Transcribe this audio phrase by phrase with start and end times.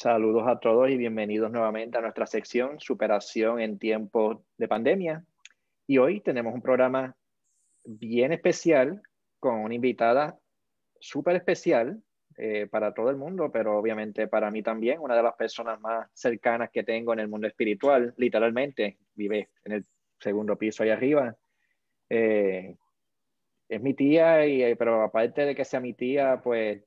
[0.00, 5.24] Saludos a todos y bienvenidos nuevamente a nuestra sección Superación en tiempos de pandemia.
[5.88, 7.16] Y hoy tenemos un programa
[7.82, 9.02] bien especial
[9.40, 10.38] con una invitada
[11.00, 12.00] súper especial
[12.36, 16.08] eh, para todo el mundo, pero obviamente para mí también, una de las personas más
[16.14, 19.86] cercanas que tengo en el mundo espiritual, literalmente, vive en el
[20.20, 21.36] segundo piso ahí arriba.
[22.08, 22.76] Eh,
[23.68, 26.84] es mi tía, y, eh, pero aparte de que sea mi tía, pues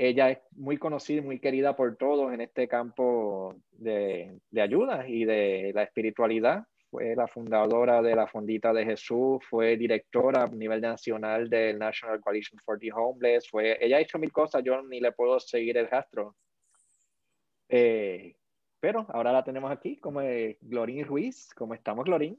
[0.00, 5.08] ella es muy conocida y muy querida por todos en este campo de, de, ayuda
[5.08, 6.64] y de la espiritualidad.
[6.88, 12.20] Fue la fundadora de la Fondita de Jesús, fue directora a nivel nacional del National
[12.20, 13.50] Coalition for the Homeless.
[13.50, 16.36] Fue, ella ha hecho mil cosas, yo ni le puedo seguir el rastro.
[17.68, 18.36] Eh,
[18.78, 20.20] pero ahora la tenemos aquí como
[20.60, 21.52] Glorín Ruiz.
[21.56, 22.38] ¿Cómo estamos, Glorín?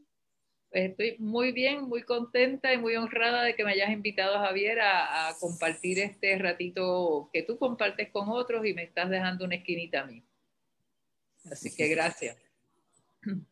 [0.71, 5.33] Estoy muy bien, muy contenta y muy honrada de que me hayas invitado, Javier, a,
[5.39, 10.05] compartir este ratito que tú compartes con otros y me estás dejando una esquinita a
[10.05, 10.23] mí.
[11.51, 12.37] Así que gracias.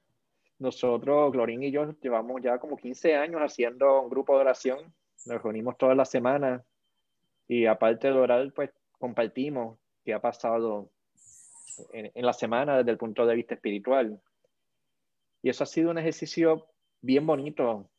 [0.60, 4.94] Nosotros, Glorín y yo, llevamos ya como 15 años haciendo un grupo de oración.
[5.26, 6.64] Nos reunimos todas las semanas
[7.48, 10.90] y aparte de orar, pues compartimos qué ha pasado
[11.94, 14.20] en, en la semana desde el punto de vista espiritual.
[15.44, 16.68] Y eso ha sido un ejercicio
[17.02, 17.90] bien bonito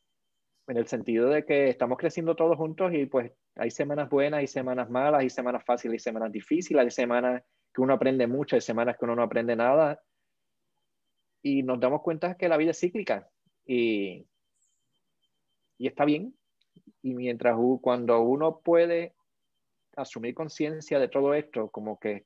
[0.67, 4.47] en el sentido de que estamos creciendo todos juntos y pues hay semanas buenas, hay
[4.47, 8.61] semanas malas, hay semanas fáciles, hay semanas difíciles, hay semanas que uno aprende mucho, hay
[8.61, 10.01] semanas que uno no aprende nada.
[11.41, 13.29] Y nos damos cuenta que la vida es cíclica
[13.65, 14.27] y,
[15.77, 16.35] y está bien.
[17.01, 19.15] Y mientras cuando uno puede
[19.95, 22.25] asumir conciencia de todo esto, como que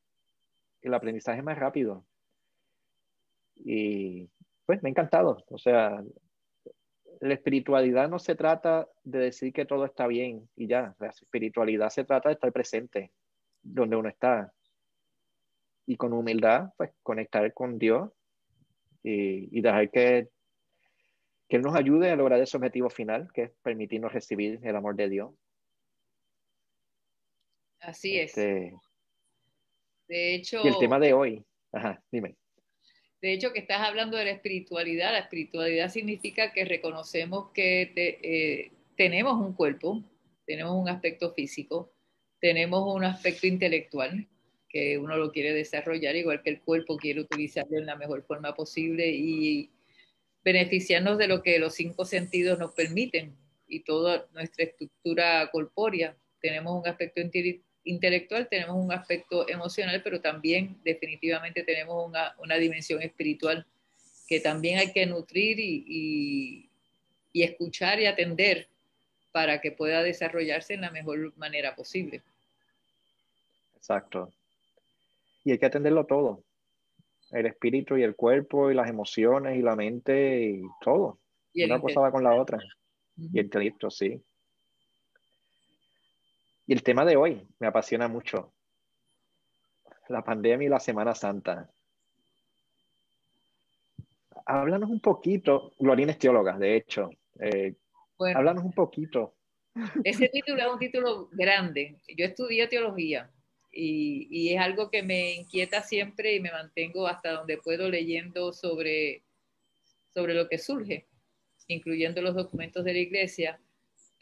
[0.82, 2.06] el aprendizaje es más rápido.
[3.56, 4.30] Y
[4.66, 5.38] pues me ha encantado.
[5.50, 6.04] O sea,
[7.22, 10.96] la espiritualidad no se trata de decir que todo está bien y ya.
[11.00, 13.12] La espiritualidad se trata de estar presente
[13.62, 14.54] donde uno está.
[15.86, 18.10] Y con humildad, pues conectar con Dios
[19.04, 20.30] y, dejar que,
[21.50, 24.96] que Él nos ayude a lograr ese objetivo final, que es permitirnos recibir el amor
[24.96, 25.32] de Dios.
[27.82, 28.38] Así es.
[28.38, 28.74] Este,
[30.08, 30.62] de hecho.
[30.64, 31.46] Y el tema de hoy.
[31.72, 32.38] Ajá, dime.
[33.24, 38.72] De hecho, que estás hablando de la espiritualidad, la espiritualidad significa que reconocemos que eh,
[38.98, 40.04] tenemos un cuerpo,
[40.46, 41.90] tenemos un aspecto físico,
[42.42, 44.28] tenemos un aspecto intelectual,
[44.68, 48.54] que uno lo quiere desarrollar, igual que el cuerpo quiere utilizarlo en la mejor forma
[48.56, 49.70] posible y
[50.44, 53.38] beneficiarnos de lo que los cinco sentidos nos permiten
[53.70, 56.18] y toda nuestra estructura corpórea.
[56.42, 57.22] Tenemos un aspecto
[57.86, 63.66] intelectual, tenemos un aspecto emocional, pero también definitivamente tenemos una, una dimensión espiritual
[64.28, 66.70] que también hay que nutrir y,
[67.34, 68.68] y, escuchar y atender
[69.32, 72.22] para que pueda desarrollarse en la mejor manera posible.
[73.76, 74.32] Exacto.
[75.44, 76.44] Y hay que atenderlo todo.
[77.32, 81.20] El espíritu y el cuerpo y las emociones y la mente y todo.
[81.54, 82.60] Y Una cosa va con la otra.
[83.18, 84.22] Y el intelecto, sí.
[86.66, 88.54] Y el tema de hoy me apasiona mucho.
[90.08, 91.70] La pandemia y la Semana Santa.
[94.46, 97.10] Háblanos un poquito, Glorina es teóloga, de hecho.
[97.40, 97.76] Eh,
[98.36, 99.36] háblanos un poquito.
[100.04, 102.00] Ese título es un título grande.
[102.18, 103.32] Yo estudié teología
[103.72, 108.54] y, y, es algo que me inquieta siempre y me mantengo hasta donde puedo leyendo
[108.54, 109.24] sobre,
[110.14, 111.08] sobre lo que surge,
[111.68, 113.60] incluyendo los documentos de la iglesia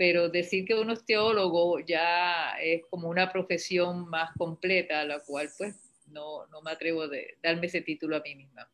[0.01, 5.19] pero decir que uno es teólogo ya es como una profesión más completa, a la
[5.19, 5.75] cual pues
[6.07, 7.09] no, no me atrevo a
[7.43, 8.67] darme ese título a mí misma.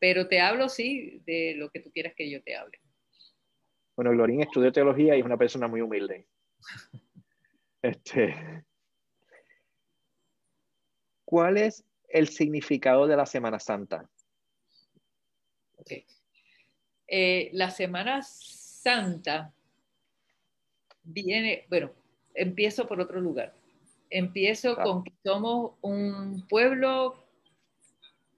[0.00, 2.80] Pero te hablo, sí, de lo que tú quieras que yo te hable.
[3.94, 6.26] Bueno, Glorín estudió teología y es una persona muy humilde.
[7.82, 8.64] este,
[11.24, 14.10] ¿Cuál es el significado de la Semana Santa?
[17.06, 19.54] Eh, la Semana Santa
[21.04, 21.92] viene, bueno,
[22.34, 23.54] empiezo por otro lugar.
[24.10, 27.22] Empiezo con que somos un pueblo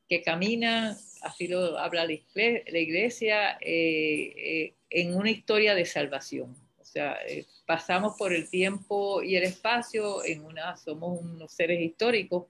[0.09, 6.55] que camina, así lo habla la iglesia, eh, eh, en una historia de salvación.
[6.79, 11.81] O sea, eh, pasamos por el tiempo y el espacio, en una, somos unos seres
[11.81, 12.47] históricos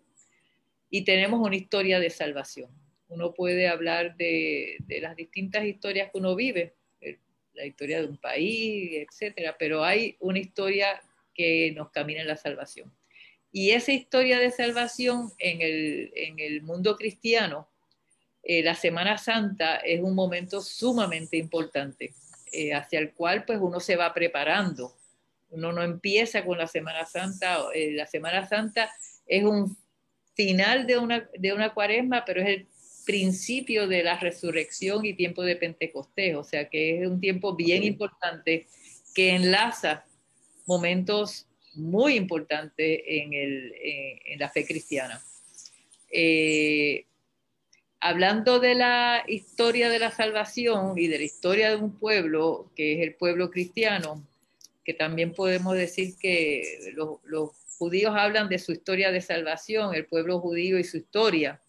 [0.90, 2.69] y tenemos una historia de salvación.
[3.08, 6.75] Uno puede hablar de, de las distintas historias que uno vive,
[7.54, 11.02] la historia de un país, etcétera, pero hay una historia
[11.34, 12.92] que nos camina en la salvación.
[13.52, 17.68] Y esa historia de salvación en el, mundo cristiano,
[18.42, 22.12] eh, la Semana Santa es un momento sumamente importante,
[22.52, 24.96] eh, hacia el cual pues uno se va preparando.
[25.50, 28.90] Uno no empieza con la Semana Santa, eh, la Semana Santa
[29.26, 29.76] es un
[30.34, 32.66] final de una, de una cuaresma, pero es el
[33.04, 37.82] principio de la resurrección y tiempo de Pentecostés, o sea que es un tiempo bien
[37.84, 38.66] importante
[39.14, 40.04] que enlaza
[40.66, 43.74] momentos muy importantes en, el,
[44.24, 45.22] en, la fe cristiana.
[46.10, 47.06] Eh,
[48.00, 52.94] hablando de la historia de la salvación y de la historia de un pueblo, que
[52.94, 54.26] es el pueblo cristiano,
[54.84, 60.06] que también podemos decir que los, los judíos hablan de su historia de salvación, el
[60.06, 61.60] pueblo judío y su historia.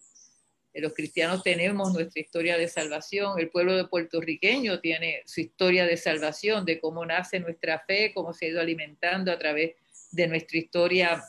[0.76, 5.86] Eh, los cristianos tenemos nuestra historia de salvación, el pueblo de puertorriqueño tiene su historia
[5.86, 9.74] de salvación, de cómo nace nuestra fe, cómo se ha ido alimentando a través
[10.12, 11.24] de nuestra historia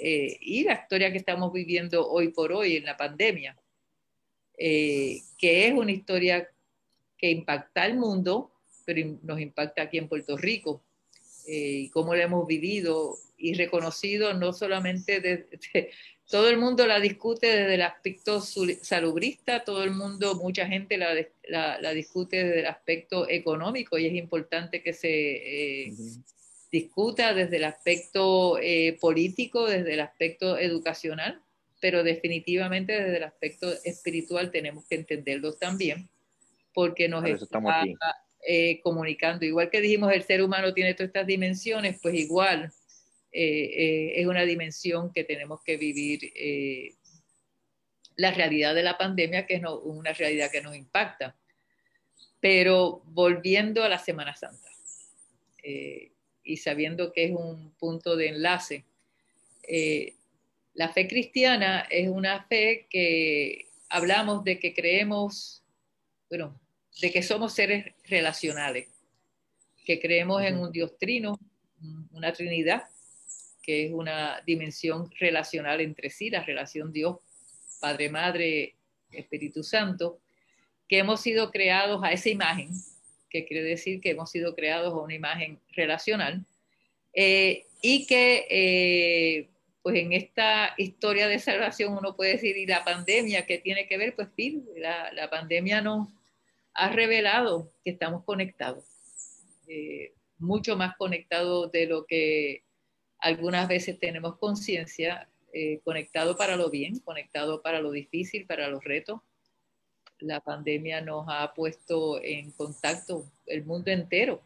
[0.00, 3.60] eh, y la historia que estamos viviendo hoy por hoy en la pandemia,
[4.56, 6.48] eh, que es una historia
[7.18, 8.50] que impacta al mundo,
[8.86, 10.82] pero nos impacta aquí en Puerto Rico,
[11.46, 15.90] y cómo la hemos vivido y reconocido no solamente desde,
[16.30, 21.14] todo el mundo la discute desde el aspecto salubrista, todo el mundo, mucha gente la,
[21.48, 25.92] la, discute desde el aspecto económico y es importante que se eh,
[26.72, 31.40] discuta desde el aspecto eh, político, desde el aspecto educacional,
[31.80, 36.08] pero definitivamente desde el aspecto espiritual tenemos que entenderlo también,
[36.74, 37.60] porque nos está
[38.46, 39.44] eh, comunicando.
[39.44, 42.72] Igual que dijimos, el ser humano tiene todas estas dimensiones, pues igual
[43.38, 46.94] eh, eh, es una dimensión que tenemos que vivir eh,
[48.16, 51.36] la realidad de la pandemia, que es una realidad que nos impacta.
[52.40, 54.70] Pero volviendo a la Semana Santa
[56.44, 58.84] y sabiendo que es un punto de enlace,
[60.72, 65.62] la fe cristiana es una fe que hablamos de que creemos,
[66.30, 66.58] bueno,
[67.00, 68.88] de que somos seres relacionales,
[69.84, 71.38] que creemos en un Dios trino,
[72.12, 72.84] una Trinidad,
[73.62, 77.18] que es una dimensión relacional entre sí, la relación Dios,
[77.80, 78.74] Padre, Madre,
[79.10, 80.20] Espíritu Santo,
[80.88, 82.70] que hemos sido creados a esa imagen,
[83.28, 86.44] que quiere decir que hemos sido creados a una imagen relacional,
[87.12, 89.48] eh, y que eh,
[89.82, 93.98] pues en esta historia de salvación uno puede decir, ¿y la pandemia qué tiene que
[93.98, 94.14] ver?
[94.14, 96.08] Pues sí, la, la pandemia nos
[96.76, 98.84] ha revelado que estamos conectados,
[99.68, 102.64] eh, mucho más conectados de lo que
[103.18, 105.28] algunas veces tenemos conciencia
[105.58, 109.20] eh, conectado para lo bien, conectado para lo difícil, para los retos.
[110.18, 114.42] La pandemia nos ha puesto en contacto el mundo entero.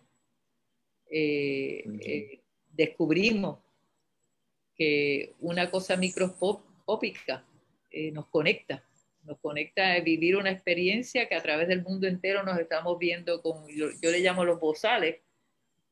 [1.10, 2.40] Eh, eh,
[2.72, 3.58] descubrimos
[4.76, 7.44] que una cosa microscópica
[8.12, 8.84] nos conecta,
[9.30, 13.40] nos conecta a vivir una experiencia que a través del mundo entero nos estamos viendo
[13.40, 15.20] con, yo, le llamo los bozales,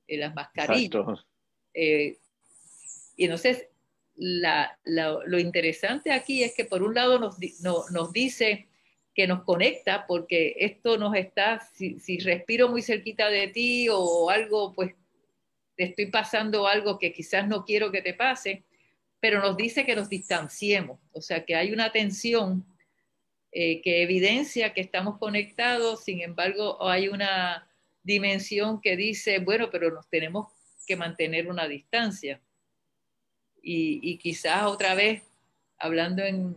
[0.09, 1.25] las mascarillas.
[1.73, 3.69] Y entonces,
[4.17, 8.67] lo interesante aquí es que por un lado nos, nos dice
[9.15, 14.31] que nos conecta porque esto nos está, si, si, respiro muy cerquita de ti o
[14.31, 14.95] algo, pues
[15.77, 18.65] te estoy pasando algo que quizás no quiero que te pase,
[19.21, 22.65] pero nos dice que nos distanciemos, o sea que hay una tensión
[23.53, 27.69] eh, que evidencia que estamos conectados, sin embargo hay una
[28.03, 30.53] dimensión que dice, bueno, pero nos tenemos
[30.87, 32.41] que mantener una distancia
[33.63, 35.23] y, quizás otra vez,
[35.79, 36.57] hablando en,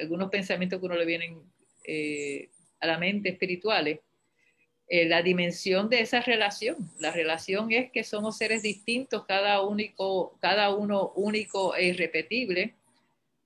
[0.00, 1.42] algunos pensamientos que uno le vienen
[1.84, 2.48] eh,
[2.80, 3.98] a la mente espirituales,
[4.86, 6.76] eh, la dimensión de esa relación.
[7.00, 12.74] La relación es que somos seres distintos, cada, único, cada uno único e irrepetible,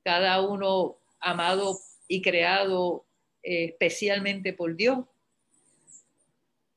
[0.04, 3.06] cada uno amado y creado
[3.42, 5.04] eh, especialmente por Dios,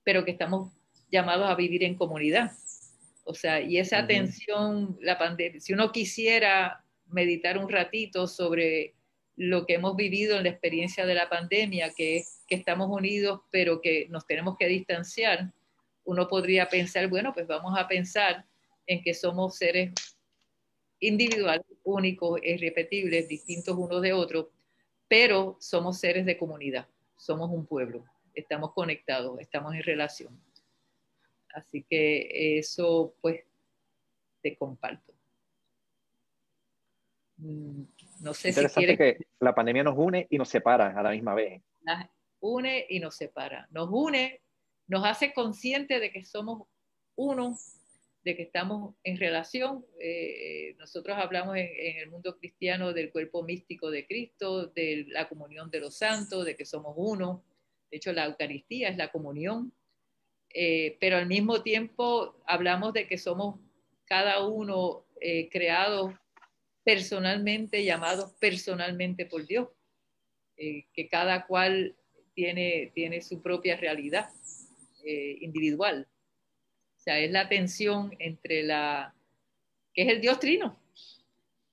[0.04, 0.72] pero que estamos
[1.12, 2.52] llamados a vivir en comunidad.
[3.24, 8.96] O sea, y esa tensión, la pandemia, si uno quisiera meditar un ratito sobre
[9.36, 13.80] lo que hemos vivido en la experiencia de la pandemia, que que estamos unidos, pero
[13.80, 15.54] que nos tenemos que distanciar,
[16.04, 18.46] uno podría pensar, bueno, pues vamos a pensar
[18.88, 19.94] en que somos seres
[21.02, 24.48] individuales, únicos, irrepetibles, distintos unos de otros,
[25.08, 30.42] pero somos seres de comunidad, somos un pueblo, estamos conectados, estamos en relación.
[31.54, 33.44] Así que eso pues
[34.42, 35.14] te comparto.
[37.38, 37.84] Mm,
[38.22, 41.34] no sé Interesante si que la pandemia nos une y nos separa a la misma
[41.34, 41.62] vez.
[41.82, 42.06] Nos
[42.40, 43.68] une y nos separa.
[43.72, 44.42] Nos une,
[44.88, 46.68] nos hace consciente de que somos
[47.16, 47.58] uno,
[48.24, 49.86] de que estamos en relación.
[50.00, 55.70] Eh, nosotros hablamos en, el mundo cristiano del cuerpo místico de Cristo, de la comunión
[55.72, 57.44] de los santos, de que somos uno.
[57.90, 59.74] De hecho, la Eucaristía es la comunión
[60.54, 63.60] eh, pero al mismo tiempo hablamos de que somos
[64.06, 66.14] cada uno eh, creados
[66.84, 69.70] personalmente llamados personalmente por Dios,
[70.58, 71.96] eh, que cada cual
[72.34, 74.30] tiene, tiene su propia realidad
[75.04, 76.08] eh, individual.
[77.02, 79.16] O sea, es la tensión entre la,
[79.92, 80.80] que es el Dios trino,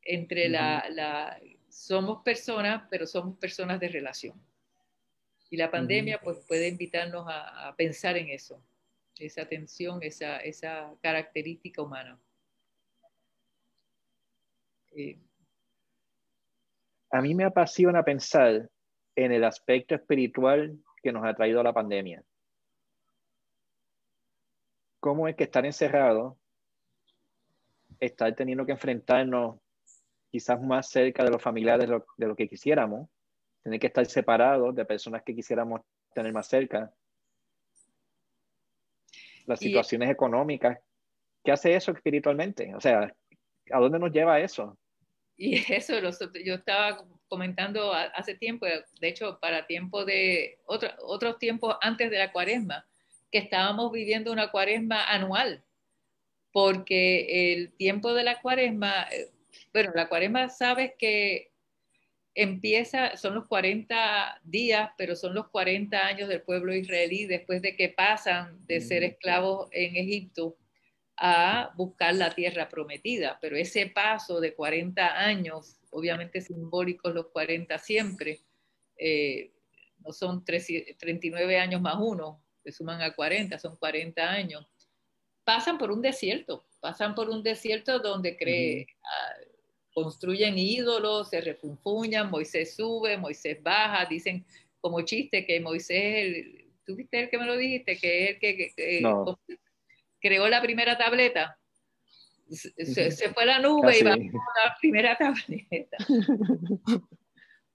[0.01, 4.41] entre la, somos personas, pero somos personas de relación.
[5.51, 8.59] Y la pandemia pues puede invitarnos a, pensar en eso,
[9.19, 12.19] esa tensión, esa, esa característica humana.
[14.93, 15.19] Eh,
[17.11, 18.71] a mí me apasiona pensar
[19.15, 22.25] en el aspecto espiritual que nos ha traído la pandemia.
[25.01, 26.39] ¿Cómo es que estar encerrado,
[28.01, 29.59] estar teniendo que enfrentarnos
[30.31, 33.09] quizás más cerca de los familiares de lo, que quisiéramos,
[33.63, 35.81] tener que estar separados de personas que quisiéramos
[36.15, 36.93] tener más cerca,
[39.47, 40.79] las situaciones económicas,
[41.43, 42.75] ¿qué hace eso espiritualmente?
[42.75, 43.15] O sea,
[43.71, 44.77] ¿a dónde nos lleva eso?
[45.37, 45.95] Y eso,
[46.45, 52.19] yo estaba comentando hace tiempo, de hecho, para tiempo de, otro, otros tiempos antes de
[52.19, 52.87] la cuaresma,
[53.31, 55.65] que estábamos viviendo una cuaresma anual,
[56.53, 59.31] porque el tiempo de la cuaresma, eh,
[59.73, 61.53] bueno, la cuaresma sabes que
[62.35, 67.75] empieza, son los 40 días, pero son los 40 años del pueblo israelí después de
[67.75, 70.57] que pasan de ser esclavos en Egipto
[71.17, 73.39] a buscar la tierra prometida.
[73.41, 78.41] Pero ese paso de 40 años, obviamente simbólicos los 40 siempre,
[78.97, 79.53] eh,
[79.99, 84.67] no son 39 años más uno, se suman a 40, son 40 años,
[85.43, 89.35] pasan por un desierto, pasan por un desierto donde cree, ah,
[89.95, 94.45] construyen ídolos, se refunfuñan, Moisés sube, Moisés baja, dicen
[94.81, 96.45] como chiste que Moisés,
[96.85, 97.97] ¿tú viste el que me lo dijiste?
[97.97, 99.59] Que es el que,
[100.21, 101.59] creó la primera tableta.
[102.51, 105.97] Se, fue a la nube y bajó la primera tableta.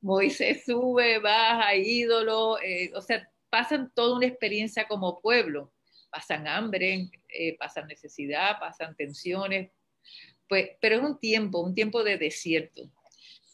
[0.01, 5.71] Moisés sube, baja, ídolo, eh, o sea, pasan toda una experiencia como pueblo.
[6.09, 9.69] Pasan hambre, eh, pasan necesidad, pasan tensiones,
[10.49, 12.89] pues, pero es un tiempo, un tiempo de desierto.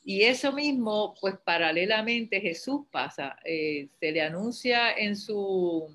[0.06, 5.94] Y eso mismo, pues paralelamente Jesús pasa, eh, se le anuncia en su,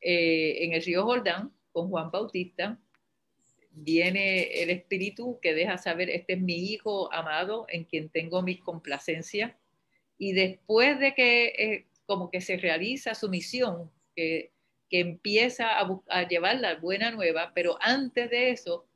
[0.00, 2.78] en el río Jordán, con Juan Bautista,
[3.72, 8.58] viene el Espíritu que deja saber, este es mi Hijo amado en quien tengo mi
[8.58, 9.58] complacencia.
[10.18, 14.52] Y después de que eh, como que se realiza su misión, que,
[14.88, 18.86] que empieza a, llevar la buena nueva, pero antes de eso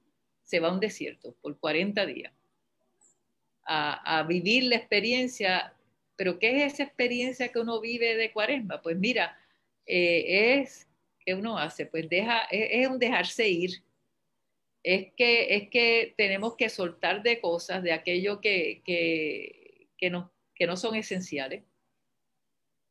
[0.44, 2.32] se va a un desierto por 40 días
[3.64, 5.74] a, vivir la experiencia.
[6.16, 8.80] Pero ¿qué es esa experiencia que uno vive de cuaresma?
[8.80, 9.38] Pues mira,
[9.86, 10.88] eh, es
[11.34, 11.86] uno hace?
[11.86, 13.82] Pues deja, es, un dejarse ir.
[14.82, 20.32] Es que, es que tenemos que soltar de cosas, de aquello que, que, que, no,
[20.54, 21.64] que no son esenciales.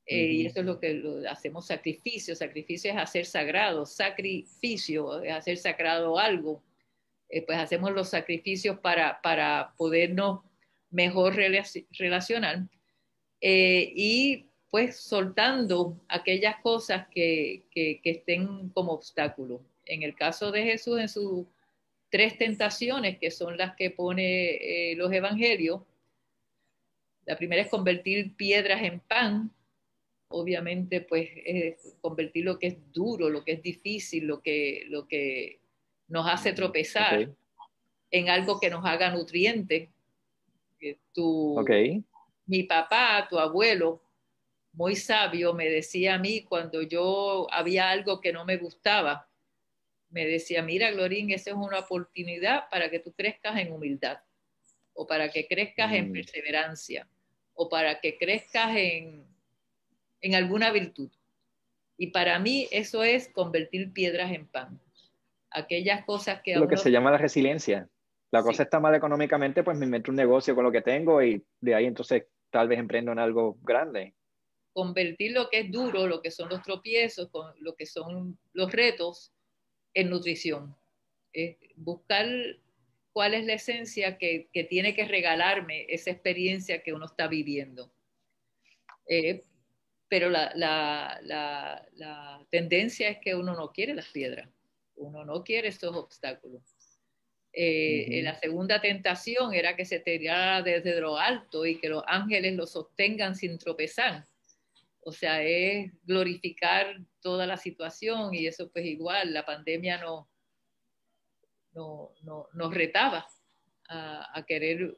[0.07, 2.35] Eh, y eso es lo que lo, hacemos sacrificio.
[2.35, 3.85] Sacrificio es hacer sagrado.
[3.85, 6.63] Sacrificio es hacer sagrado algo.
[7.29, 10.41] Eh, pues hacemos los sacrificios para, para podernos
[10.89, 12.67] mejor relacionar.
[13.41, 17.63] Eh, y pues soltando aquellas cosas que,
[18.03, 19.61] estén como obstáculo.
[19.85, 21.45] En el caso de Jesús, en sus
[22.09, 25.81] tres tentaciones, que son las que pone eh, los evangelios,
[27.25, 29.51] la primera es convertir piedras en pan,
[30.29, 35.07] obviamente pues es convertir lo que es duro, lo que es difícil, lo que, lo
[35.07, 35.59] que
[36.07, 37.33] nos hace tropezar
[38.11, 39.91] en algo que nos haga nutriente.
[41.13, 41.55] Tu,
[42.45, 44.01] Mi papá, tu abuelo,
[44.73, 49.27] muy sabio, me decía a mí cuando yo había algo que no me gustaba,
[50.09, 54.19] me decía, mira, Glorín, esa es una oportunidad para que tú crezcas en humildad,
[54.93, 56.13] o para que crezcas en mm.
[56.13, 57.09] perseverancia,
[57.53, 59.25] o para que crezcas en,
[60.21, 61.09] en alguna virtud.
[61.97, 64.79] Y para mí eso es convertir piedras en pan.
[65.49, 66.55] Aquellas cosas que...
[66.55, 67.87] Lo que se llama la resiliencia.
[68.31, 71.43] La cosa está mal económicamente, pues me invento un negocio con lo que tengo y
[71.61, 74.13] de ahí entonces tal vez emprendo en algo grande
[74.77, 78.71] convertir lo que es duro, lo que son los tropiezos, con lo que son los
[78.71, 79.33] retos,
[79.95, 80.75] en nutrición.
[81.75, 82.27] buscar
[83.11, 87.91] cuál es la esencia que, tiene que regalarme esa experiencia que uno está viviendo.
[89.09, 89.43] Eh,
[90.09, 91.85] pero la,
[92.49, 94.49] tendencia es que uno no quiere las piedras,
[94.95, 96.63] uno no quiere estos obstáculos.
[97.53, 102.53] Eh, la segunda tentación era que se tirara desde lo alto y que los ángeles
[102.55, 104.25] lo sostengan sin tropezar.
[104.99, 110.29] O sea, es glorificar toda la situación y eso pues igual, la pandemia no,
[111.73, 113.27] no, nos retaba
[113.89, 114.97] a, querer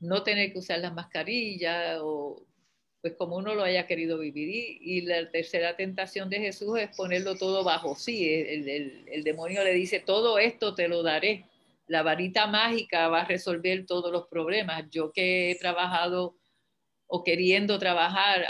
[0.00, 2.46] no tener que usar las mascarillas o
[3.00, 4.78] pues como uno lo haya querido vivir.
[4.80, 8.28] Y, la tercera tentación de Jesús es ponerlo todo bajo sí.
[8.28, 11.46] El, demonio le dice, todo esto te lo daré.
[11.86, 14.84] La varita mágica va a resolver todos los problemas.
[14.90, 16.36] Yo que he trabajado
[17.06, 18.46] o queriendo trabajar,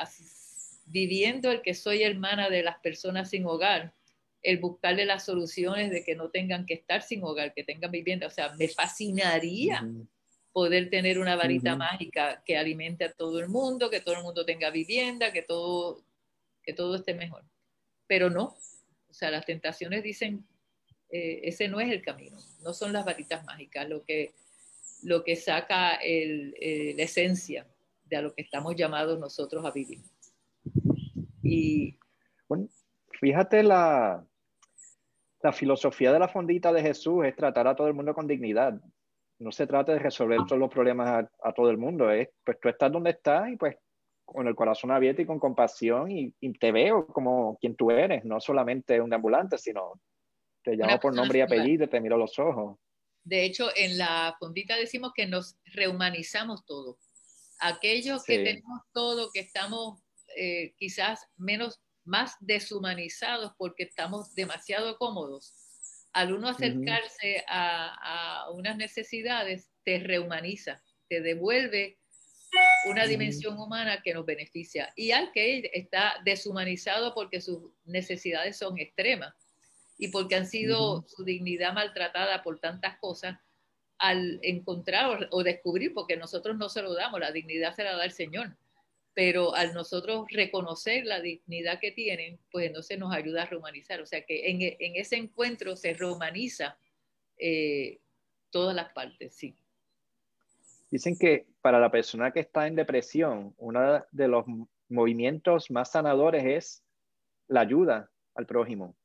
[0.86, 3.94] viviendo el que soy hermana de las personas sin hogar,
[4.42, 8.26] el buscarle las soluciones de que no tengan que estar sin hogar, que tengan vivienda.
[8.26, 9.86] O sea, me fascinaría
[10.52, 14.44] poder tener una varita mágica que alimente a todo el mundo, que todo el mundo
[14.44, 16.02] tenga vivienda, que todo,
[16.62, 17.44] que todo esté mejor.
[18.06, 18.56] Pero no,
[19.08, 20.44] o sea, las tentaciones dicen,
[21.10, 24.32] eh, ese no es el camino, no son las varitas mágicas lo que,
[25.02, 27.66] lo que saca el, eh, la esencia
[28.04, 30.00] de a lo que estamos llamados nosotros a vivir.
[31.42, 31.96] Y
[32.48, 32.68] bueno,
[33.20, 34.24] fíjate la,
[35.42, 38.80] la filosofía de la fondita de Jesús es tratar a todo el mundo con dignidad
[39.40, 42.68] no se trata de resolver todos los problemas a, todo el mundo, es pues tú
[42.68, 43.76] estás donde estás y pues
[44.24, 48.38] con el corazón abierto y con compasión y, te veo como quien tú eres, no
[48.38, 50.00] solamente un ambulante, sino
[50.62, 52.78] te llamo por nombre y apellido, te miro los ojos.
[53.24, 56.98] De hecho, en la fondita decimos que nos rehumanizamos todo.
[57.60, 60.02] Aquellos que tenemos todo, que estamos
[60.36, 65.54] eh, quizás menos, más deshumanizados porque estamos demasiado cómodos,
[66.12, 71.98] al uno acercarse a, unas necesidades, te rehumaniza, te devuelve
[72.86, 74.92] una dimensión humana que nos beneficia.
[74.96, 79.34] Y al que está deshumanizado porque sus necesidades son extremas
[79.98, 83.38] y porque han sido su dignidad maltratada por tantas cosas,
[83.98, 88.04] al encontrar o, descubrir, porque nosotros no se lo damos, la dignidad se la da
[88.06, 88.56] el Señor
[89.14, 94.00] pero al nosotros reconocer la dignidad que tienen, pues entonces nos ayuda a rehumanizar.
[94.00, 96.78] O sea que en, ese encuentro se rehumaniza
[97.38, 98.00] eh,
[98.50, 99.54] todas las partes, sí.
[100.90, 104.44] Dicen que para la persona que está en depresión, uno de los
[104.88, 106.84] movimientos más sanadores es
[107.46, 108.96] la ayuda al prójimo.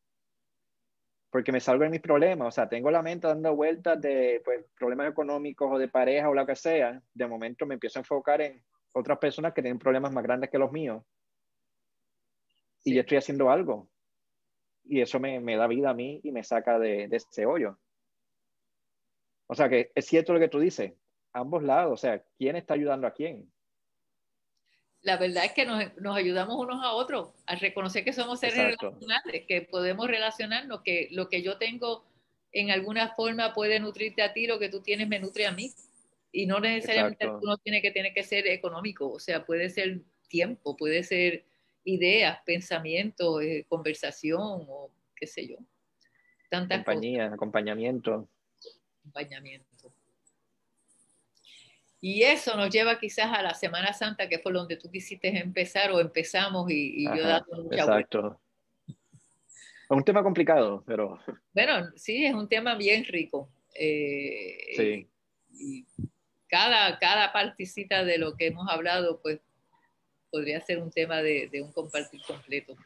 [1.29, 4.65] Porque me salgo de mis problemas, o sea, tengo la mente dando vueltas de pues,
[4.77, 7.01] problemas económicos o de pareja o lo que sea.
[7.13, 8.63] De momento me empiezo a enfocar en
[8.95, 11.03] otras personas que tienen problemas más grandes que los míos.
[12.83, 13.89] Y yo estoy haciendo algo.
[14.85, 17.77] Y eso me, me, da vida a mí y me saca de, de ese hoyo.
[19.47, 20.93] O sea que es cierto lo que tú dices,
[21.33, 23.51] ambos lados, o sea, ¿quién está ayudando a quién?
[25.01, 28.57] La verdad es que nos, nos ayudamos unos a otros a reconocer que somos seres
[28.57, 32.05] relacionales, que podemos relacionarnos, que lo que yo tengo
[32.51, 35.71] en alguna forma puede nutrirte a ti, lo que tú tienes me nutre a mí.
[36.35, 40.75] Y no necesariamente uno tiene que, tiene que ser económico, o sea, puede ser tiempo,
[40.75, 41.45] puede ser
[41.85, 45.55] ideas, pensamientos, eh, conversación o qué sé yo.
[46.49, 48.27] Tantas Compañía, acompañamiento.
[48.99, 49.93] Acompañamiento.
[52.01, 55.89] Y eso nos lleva quizás a la Semana Santa, que fue donde tú quisiste empezar
[55.93, 58.41] o empezamos y, yo dando mucha Exacto.
[58.87, 61.17] Es un tema complicado, pero...
[61.53, 63.49] Bueno, sí, es un tema bien rico.
[63.73, 65.07] Eh, sí.
[65.57, 65.85] Y
[66.55, 69.41] cada, cada partecita de lo que hemos hablado, pues
[70.31, 72.77] podría ser un tema de, un compartir completo.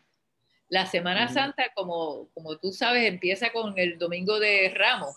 [0.69, 5.15] La Semana Santa, como, como tú sabes, empieza con el Domingo de Ramos,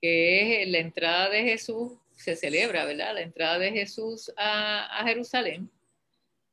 [0.00, 3.12] que es la entrada de Jesús, se celebra, ¿verdad?
[3.12, 5.70] La entrada de Jesús a, Jerusalén,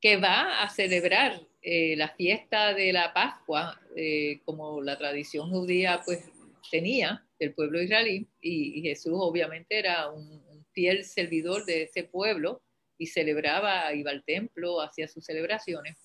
[0.01, 6.01] que va a celebrar eh, la fiesta de la Pascua, eh, como la tradición judía
[6.03, 6.29] pues
[6.69, 10.48] tenía, del pueblo israelí, y, Jesús obviamente era un,
[10.79, 12.61] fiel servidor de ese pueblo
[12.97, 15.97] y celebraba, iba al templo, hacía sus celebraciones,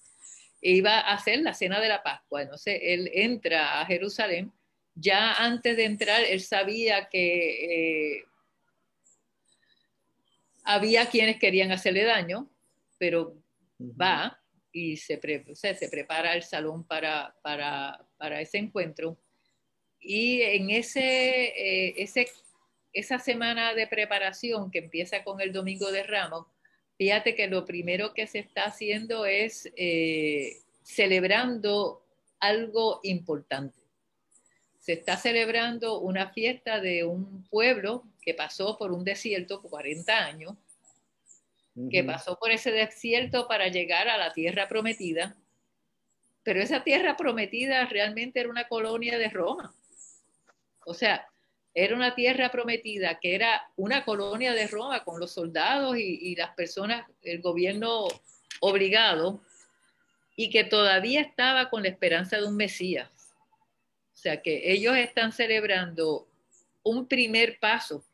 [0.60, 2.42] e iba a hacer la cena de la Pascua.
[2.42, 4.52] Entonces él entra a Jerusalén,
[4.96, 8.24] ya antes de entrar él sabía que eh,
[10.64, 12.50] había quienes querían hacerle daño,
[12.98, 13.36] pero
[13.80, 14.40] va
[14.72, 15.20] y se,
[15.54, 19.16] se prepara el salón para, para, para ese encuentro.
[20.00, 22.26] Y en ese, eh, ese,
[22.94, 26.46] esa semana de preparación que empieza con el Domingo de Ramos,
[26.96, 32.06] fíjate que lo primero que se está haciendo es eh, celebrando
[32.38, 33.80] algo importante.
[34.78, 40.24] Se está celebrando una fiesta de un pueblo que pasó por un desierto por 40
[40.24, 40.54] años,
[41.90, 45.36] que pasó por ese desierto para llegar a la tierra prometida,
[46.44, 49.74] pero esa tierra prometida realmente era una colonia de Roma.
[50.86, 51.26] O sea,
[51.74, 56.54] era una tierra prometida que era una colonia de Roma con los soldados y, las
[56.54, 58.06] personas, el gobierno
[58.60, 59.42] obligado,
[60.36, 63.10] y que todavía estaba con la esperanza de un Mesías.
[64.14, 66.28] O sea que ellos están celebrando
[66.84, 68.04] un primer paso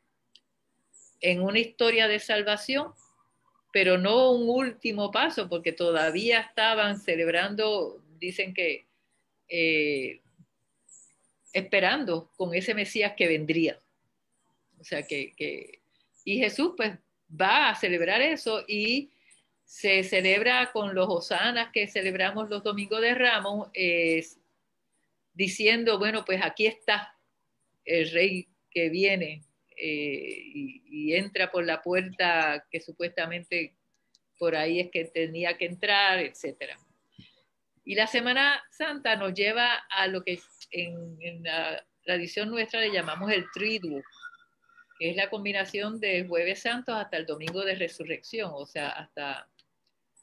[1.19, 2.93] en una historia de salvación,
[3.71, 8.87] pero no un último paso, porque todavía estaban celebrando, dicen que,
[9.47, 10.19] eh,
[11.53, 13.79] esperando con ese Mesías que vendría.
[14.79, 15.81] O sea, que, que,
[16.25, 16.97] y Jesús pues
[17.29, 19.11] va a celebrar eso y
[19.71, 23.69] se celebra con los hosanas que celebramos los domingos de Ramos,
[25.33, 27.17] diciendo, bueno, pues aquí está
[27.85, 29.43] el rey que viene
[29.77, 33.75] eh, y, entra por la puerta que supuestamente
[34.37, 36.75] por ahí es que tenía que entrar, etc.
[37.85, 40.39] Y la Semana Santa nos lleva a lo que
[40.71, 44.01] en, la tradición nuestra le llamamos el Triduo,
[44.97, 49.49] que es la combinación de Jueves Santo hasta el Domingo de Resurrección, o sea, hasta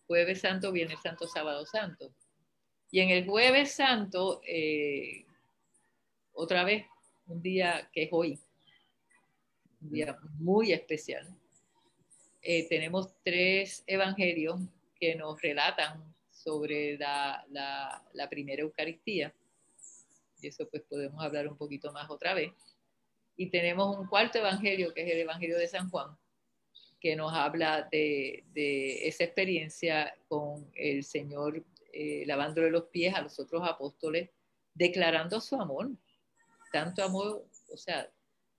[0.06, 2.12] Jueves Santo, Viernes Santo, Sábado Santo.
[2.90, 5.26] Y en el Jueves Santo, eh,
[6.32, 6.86] otra vez,
[7.26, 8.40] un día que es hoy,
[9.82, 11.28] un día muy especial.
[12.40, 14.60] Eh, tenemos tres evangelios
[14.98, 19.32] que nos relatan sobre la, la, primera Eucaristía.
[20.40, 22.52] Y eso pues podemos hablar un poquito más otra vez.
[23.36, 26.16] Y tenemos un cuarto evangelio, que es el Evangelio de San Juan,
[27.00, 33.22] que nos habla de, de esa experiencia con el Señor eh, lavándole los pies a
[33.22, 34.30] los otros apóstoles,
[34.74, 35.90] declarando su amor,
[36.70, 38.08] tanto amor, o sea,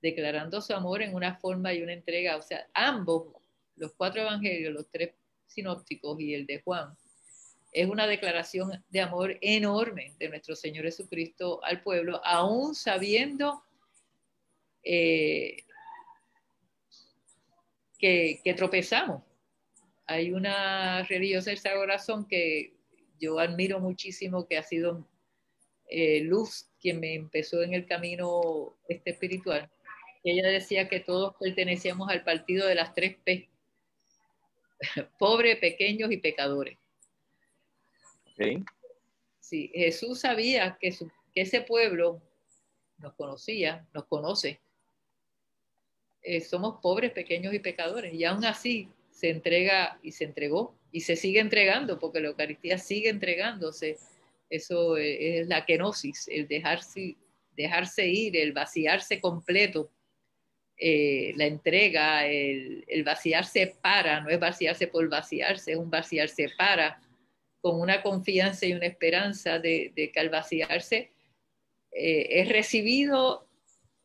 [0.01, 3.33] declarando su amor en una forma y una entrega, o sea, ambos,
[3.75, 5.13] los cuatro evangelios, los tres
[5.45, 6.97] sinópticos y el de Juan,
[7.71, 13.63] es una declaración de amor enorme de nuestro Señor Jesucristo al pueblo, aún sabiendo
[14.83, 15.63] eh,
[17.97, 19.23] que, tropezamos.
[20.05, 22.73] Hay una religiosa del Corazón que
[23.19, 25.07] yo admiro muchísimo, que ha sido
[25.89, 29.69] eh, Luz quien me empezó en el camino este espiritual
[30.23, 33.49] ella decía que todos pertenecíamos al partido de las tres P,
[35.17, 36.77] pobres, pequeños y pecadores.
[39.39, 40.93] Sí, Jesús sabía que,
[41.35, 42.21] ese pueblo
[42.97, 44.59] nos conocía, nos conoce.
[46.21, 51.01] Eh, somos pobres, pequeños y pecadores, y aún así se entrega y se entregó y
[51.01, 53.97] se sigue entregando, porque la Eucaristía sigue entregándose.
[54.49, 57.15] Eso es la kenosis, el dejarse,
[57.55, 59.91] dejarse ir, el vaciarse completo
[60.81, 67.01] eh, la entrega, el, vaciarse para, no es vaciarse por vaciarse, es un vaciarse para,
[67.61, 71.11] con una confianza y una esperanza de, que al vaciarse
[71.91, 73.47] eh, es recibido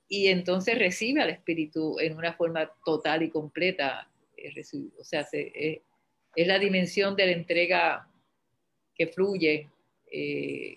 [0.09, 4.11] y entonces recibe al Espíritu en una forma total y completa.
[4.99, 5.81] o sea, es,
[6.37, 8.09] la dimensión de la entrega
[8.95, 9.69] que fluye.
[10.11, 10.77] Eh,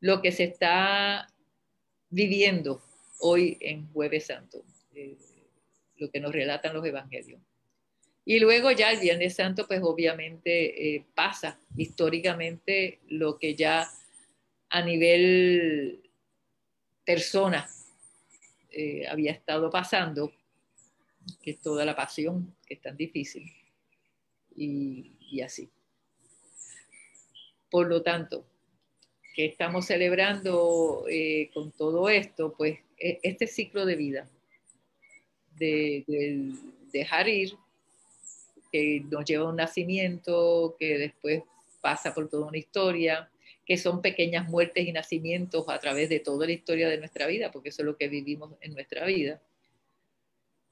[0.00, 1.26] lo que se está
[2.08, 2.80] viviendo
[3.20, 4.62] hoy en Jueves Santo,
[4.94, 5.16] eh,
[5.96, 7.40] lo que nos relatan los evangelios.
[8.28, 13.88] Y luego ya el Viernes Santo, pues obviamente eh, pasa históricamente lo que ya
[14.68, 16.02] a nivel
[17.06, 17.66] persona
[18.70, 20.30] eh, había estado pasando,
[21.40, 23.50] que es toda la pasión, que es tan difícil,
[24.54, 25.70] y, así.
[27.70, 28.44] Por lo tanto,
[29.34, 31.06] que estamos celebrando
[31.54, 34.28] con todo esto, pues e, este ciclo de vida,
[35.56, 36.04] de,
[36.92, 37.56] dejar ir,
[38.70, 41.42] que nos lleva a un nacimiento, que después
[41.80, 43.30] pasa por toda una historia,
[43.64, 47.50] que son pequeñas muertes y nacimientos a través de toda la historia de nuestra vida,
[47.50, 49.40] porque eso es lo que vivimos en nuestra vida,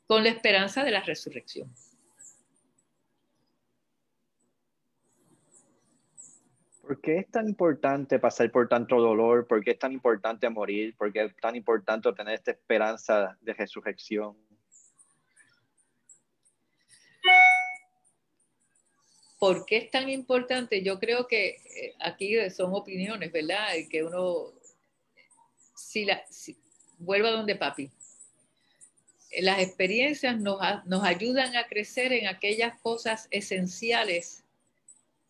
[0.06, 1.72] con la esperanza de la resurrección.
[6.86, 9.48] ¿Por qué es tan importante pasar por tanto dolor?
[9.48, 10.94] ¿Por qué es tan importante morir?
[10.96, 14.36] ¿Por qué es tan importante tener esta esperanza de resurrección?
[19.38, 20.82] ¿Por qué es tan importante?
[20.82, 23.74] Yo creo que eh, aquí son opiniones, ¿verdad?
[23.74, 24.52] Y que uno,
[25.74, 26.24] si la,
[26.98, 27.90] vuelva donde papi,
[29.38, 34.44] las experiencias nos, nos ayudan a crecer en aquellas cosas esenciales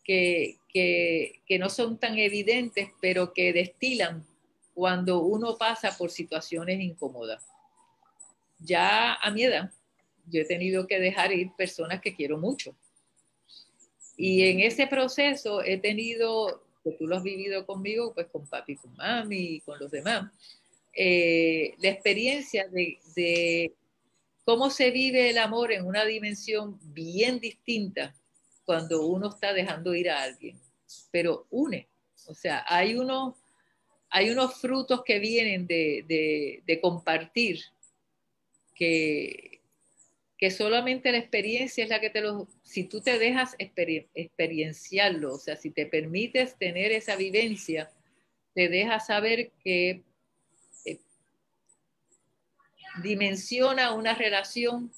[0.03, 4.25] que, que, no son tan evidentes, pero que destilan
[4.73, 7.45] cuando uno pasa por situaciones incómodas.
[8.59, 9.71] Ya a mi edad,
[10.27, 12.75] yo he tenido que dejar ir personas que quiero mucho.
[14.17, 18.75] Y en ese proceso he tenido, que tú lo has vivido conmigo, pues con papi,
[18.75, 20.31] con mami y con los demás,
[20.93, 23.71] eh, la experiencia de, de
[24.43, 28.15] cómo se vive el amor en una dimensión bien distinta
[28.65, 30.59] cuando uno está dejando ir a alguien,
[31.11, 31.87] pero une.
[32.27, 33.35] O sea, hay unos,
[34.09, 37.61] hay unos frutos que vienen de, de, compartir
[38.75, 39.56] que,
[40.37, 42.47] que solamente la experiencia es la que te lo...
[42.63, 47.89] Si tú te dejas experienciarlo, o sea, si te permites tener esa vivencia,
[48.53, 50.03] te deja saber que
[50.85, 50.99] eh,
[53.01, 54.91] dimensiona una relación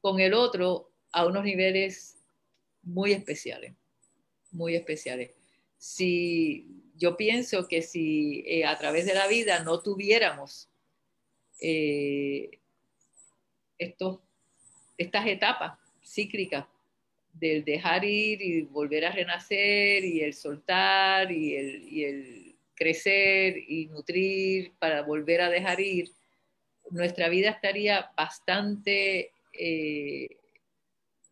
[0.00, 2.18] con el otro a unos niveles
[2.82, 3.74] muy especiales,
[4.50, 5.30] muy especiales.
[5.78, 10.68] Si yo pienso que si eh, a través de la vida no tuviéramos
[11.60, 12.58] eh,
[13.78, 14.18] estos
[14.96, 16.66] estas etapas cíclicas
[17.32, 21.56] del dejar ir y volver a renacer y el soltar y
[22.04, 26.10] el, crecer y nutrir para volver a dejar ir,
[26.90, 30.28] nuestra vida estaría bastante eh,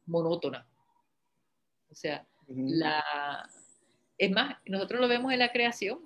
[0.07, 0.64] monótona.
[1.90, 3.48] O sea, la,
[4.16, 5.98] es más, nosotros lo vemos en la creación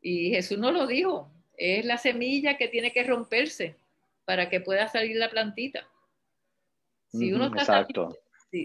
[0.00, 3.76] y Jesús nos lo dijo, es la semilla que tiene que romperse
[4.24, 5.88] para que pueda salir la plantita.
[7.12, 7.86] Si uno, está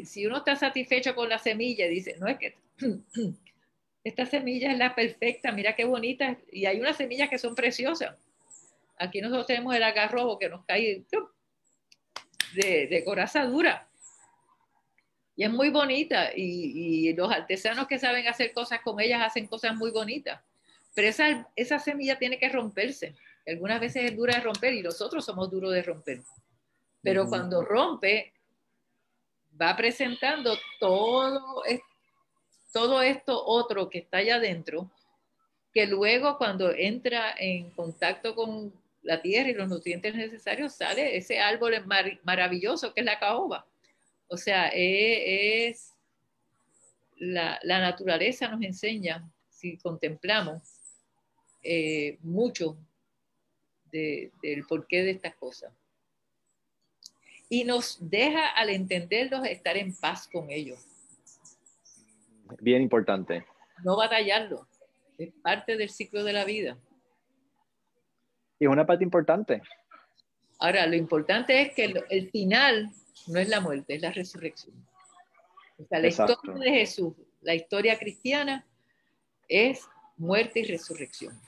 [0.05, 2.55] si, uno está satisfecho con la semilla, dice, no es que
[4.03, 8.15] esta semilla es la perfecta, mira qué bonita, y hay unas semillas que son preciosas.
[8.97, 11.03] Aquí nosotros tenemos el agarrobo que nos cae
[12.53, 13.87] de, de coraza dura.
[15.35, 19.45] Y es muy bonita, y, y, los artesanos que saben hacer cosas con ellas hacen
[19.45, 20.41] cosas muy bonitas.
[20.95, 23.13] Pero esa, esa semilla tiene que romperse.
[23.45, 26.21] Algunas veces es dura de romper y nosotros somos duros de romper.
[27.03, 28.33] Pero cuando rompe,
[29.59, 31.63] va presentando todo,
[32.71, 34.89] todo esto otro que está allá adentro,
[35.73, 41.39] que luego cuando entra en contacto con la tierra y los nutrientes necesarios, sale ese
[41.39, 41.73] árbol
[42.23, 43.65] maravilloso que es la caoba.
[44.27, 45.93] O sea, es,
[47.15, 50.61] la, naturaleza nos enseña, si contemplamos,
[51.63, 52.77] eh, mucho
[53.91, 55.73] del porqué de estas cosas
[57.49, 60.79] y nos deja al entenderlos estar en paz con ellos.
[62.59, 63.45] Bien importante.
[63.83, 64.67] No batallarlo,
[65.17, 66.77] es parte del ciclo de la vida.
[68.59, 69.61] Y es una parte importante.
[70.59, 72.89] Ahora, lo importante es que el, final
[73.27, 74.75] no es la muerte, es la resurrección.
[75.77, 78.65] O sea, la historia de Jesús, la historia cristiana,
[79.47, 81.39] es muerte y resurrección.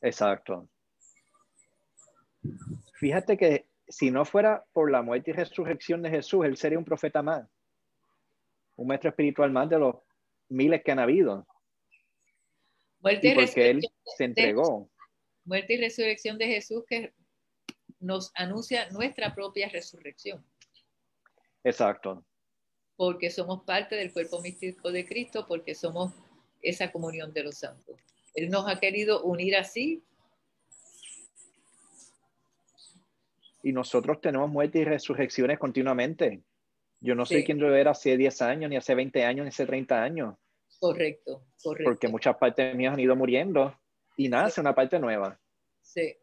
[0.00, 0.66] Exacto.
[2.94, 6.84] Fíjate que si no fuera por la muerte y resurrección de Jesús, él sería un
[6.84, 7.46] profeta más,
[8.76, 9.96] un maestro espiritual más de los
[10.48, 11.46] miles que han habido.
[13.00, 13.80] Muerte y, porque él
[14.16, 14.88] se entregó.
[15.44, 17.12] muerte y resurrección de Jesús que
[17.98, 20.44] nos anuncia nuestra propia resurrección.
[21.64, 22.24] Exacto.
[22.96, 26.12] Porque somos parte del cuerpo místico de Cristo, porque somos
[26.62, 27.98] esa comunión de los santos.
[28.34, 30.04] Él nos ha querido unir así
[33.62, 36.42] y nosotros tenemos muertes y resurrecciones continuamente.
[37.00, 39.66] Yo no sé quién yo era hace 10 años, ni hace 20 años, ni hace
[39.66, 40.36] 30 años.
[40.78, 41.90] Correcto, correcto.
[41.90, 43.74] Porque muchas partes mías han ido muriendo
[44.16, 45.38] y nace una parte nueva.
[45.80, 46.14] Sí.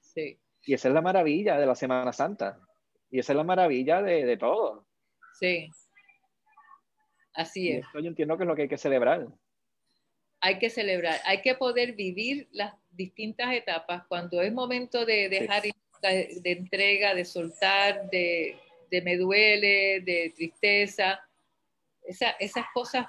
[0.00, 0.38] Sí.
[0.64, 2.58] Y esa es la maravilla de la Semana Santa.
[3.10, 4.86] Y esa es la maravilla de, de todo.
[5.38, 5.68] Sí.
[7.34, 7.86] Así es.
[7.94, 9.26] yo entiendo que es lo que hay que celebrar.
[10.44, 15.62] Hay que celebrar, hay que poder vivir las distintas etapas, cuando es momento de dejar
[15.62, 18.58] de, entrega, de soltar, de,
[18.90, 21.20] me duele, de tristeza,
[22.04, 23.06] esas cosas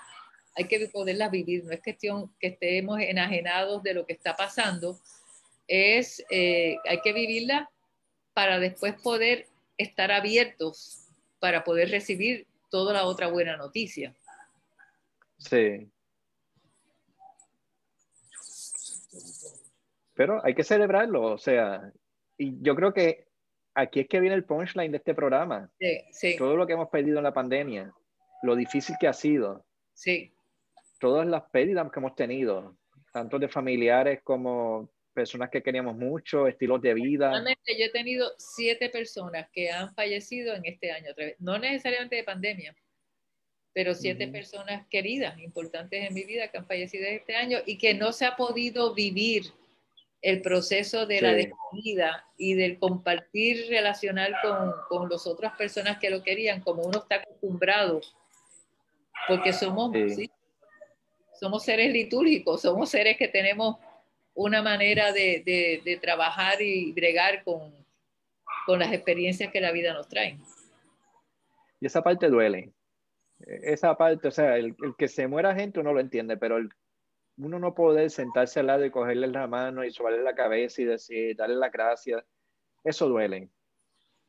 [0.55, 4.99] hay que poderlas vivir, no es cuestión que estemos enajenados de lo que está pasando,
[5.67, 7.69] es, eh, hay que vivirla
[8.33, 10.99] para después poder estar abiertos
[11.39, 14.15] para poder recibir toda la otra buena noticia.
[15.37, 15.89] Sí,
[20.13, 21.91] Pero hay que celebrarlo, o sea,
[22.37, 23.25] y yo creo que
[23.73, 25.71] aquí es que viene el punchline de este programa.
[25.79, 26.35] Sí, sí.
[26.37, 27.91] Todo lo que hemos perdido en la pandemia,
[28.43, 29.65] lo difícil que ha sido.
[29.93, 30.33] Sí.
[30.99, 32.77] Todas las pérdidas que hemos tenido,
[33.11, 37.29] tanto de familiares como personas que queríamos mucho, estilos de vida.
[37.29, 42.23] Realmente yo he tenido siete personas que han fallecido en este año, no necesariamente de
[42.23, 42.75] pandemia,
[43.73, 47.93] pero siete personas queridas, importantes en mi vida, que han fallecido este año y que
[47.93, 49.43] no se ha podido vivir
[50.23, 56.09] el proceso de la despedida y del compartir relacional con, con las otras personas que
[56.09, 57.99] lo querían, como uno está acostumbrado,
[59.27, 59.91] porque somos,
[61.37, 63.77] somos seres litúrgicos, somos seres que tenemos
[64.33, 65.43] una manera de,
[65.83, 67.73] de, trabajar y bregar con,
[68.65, 70.37] con las experiencias que la vida nos trae.
[71.81, 72.71] Y esa parte duele.
[73.39, 76.69] Esa parte, o sea, el, el que se muera gente uno lo entiende, pero el
[77.37, 80.85] uno no puede sentarse al lado y cogerle la mano y subarle la cabeza y
[80.85, 82.23] decir, darle la gracia,
[82.83, 83.49] eso duele.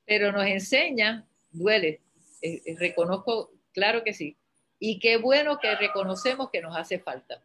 [0.06, 2.00] pero nos enseña, duele,
[2.42, 4.36] eh, eh, reconozco, claro que sí.
[4.78, 7.42] Y qué bueno que reconocemos que nos hace falta.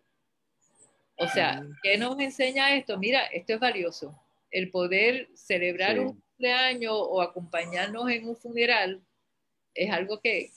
[1.15, 2.97] O sea, ¿qué nos enseña esto?
[2.97, 4.17] Mira, esto es valioso.
[4.51, 9.01] El poder celebrar un cumpleaños o acompañarnos en un funeral
[9.73, 10.51] es algo que,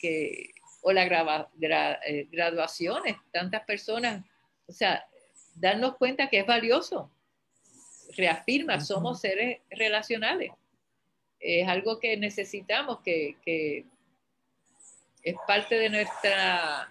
[0.82, 1.04] o la
[2.06, 4.24] eh, graduaciones, tantas personas,
[4.72, 5.06] o sea,
[5.54, 7.10] darnos cuenta que es valioso.
[8.16, 10.50] Reafirma, somos seres relacionales.
[11.38, 13.84] Es algo que necesitamos, que, que
[15.22, 16.90] es parte de nuestra,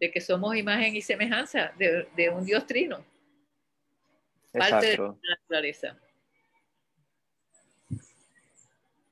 [0.00, 3.04] de que somos imagen y semejanza de, un Dios trino.
[4.52, 5.98] Parte de la naturaleza.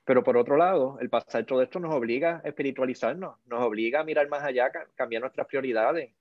[0.07, 4.05] Pero por otro lado, el pasar todo esto nos obliga a espiritualizarnos, nos obliga a
[4.05, 6.13] mirar más allá, cambiar nuestras prioridades,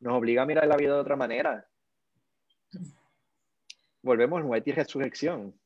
[0.00, 1.66] nos obliga a mirar la vida de otra manera.
[4.02, 5.58] Volvemos muerte y resurrección.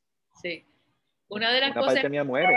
[0.42, 0.66] Sí.
[1.28, 1.94] Una de las Una cosas.
[1.94, 2.56] Parte mía muere.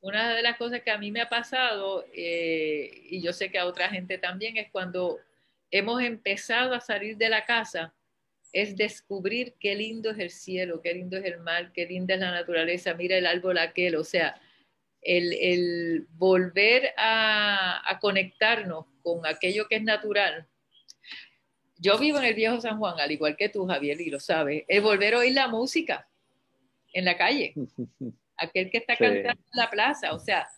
[0.00, 3.58] Una de las cosas que a mí me ha pasado, eh, y yo sé que
[3.58, 5.18] a otra gente también, es cuando
[5.70, 7.94] hemos empezado a salir de la casa
[8.52, 12.20] es descubrir qué lindo es el cielo, qué lindo es el mar, qué linda es
[12.20, 14.40] la naturaleza, mira el árbol aquel, o sea,
[15.02, 20.46] el, volver a, conectarnos con aquello que es natural.
[21.78, 24.64] Yo vivo en el viejo San Juan, al igual que tú, Javier, y lo sabes,
[24.66, 26.08] es volver a oír la música
[26.92, 27.54] en la calle,
[28.36, 30.48] aquel que está cantando en la plaza, o sea,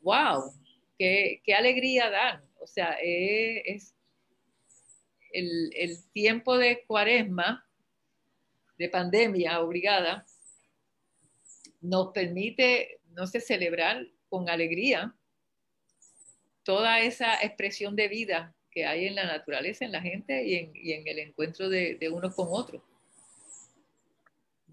[0.00, 0.52] wow,
[0.98, 3.94] qué, alegría dan, o sea, es
[5.32, 7.66] el, tiempo de cuaresma,
[8.78, 10.24] de pandemia obligada,
[11.80, 15.14] nos permite, no sé, celebrar con alegría
[16.62, 21.06] toda esa expresión de vida que hay en la naturaleza, en la gente y en,
[21.06, 22.82] el encuentro de, de unos con otros.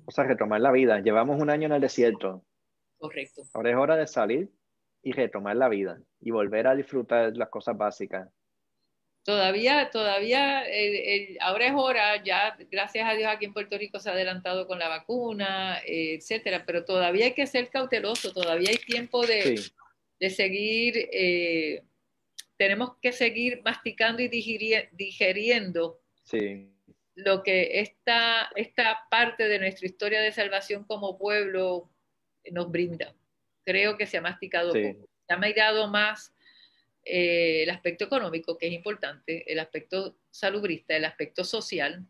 [0.05, 0.99] O sea, retomar la vida.
[0.99, 2.43] Llevamos un año en el desierto.
[2.97, 3.43] Correcto.
[3.53, 4.49] Ahora es hora de salir
[5.03, 8.29] y retomar la vida y volver a disfrutar las cosas básicas
[9.23, 10.63] todavía, todavía,
[11.41, 14.79] ahora es hora, ya gracias a Dios aquí en Puerto Rico se ha adelantado con
[14.79, 19.61] la vacuna, etcétera, pero todavía hay que ser cauteloso, todavía hay tiempo de,
[20.29, 21.83] seguir, eh,
[22.57, 25.99] tenemos que seguir masticando y digiriendo
[27.15, 31.89] lo que esta, esta parte de nuestra historia de salvación como pueblo
[32.51, 33.13] nos brinda.
[33.65, 36.33] Creo que se ha masticado se ha mirado más
[37.03, 42.05] eh, el aspecto económico, que es importante, el aspecto salubrista, el aspecto social,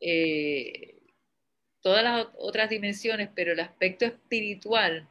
[0.00, 1.02] eh,
[1.82, 5.08] todas las otras dimensiones, pero el aspecto espiritual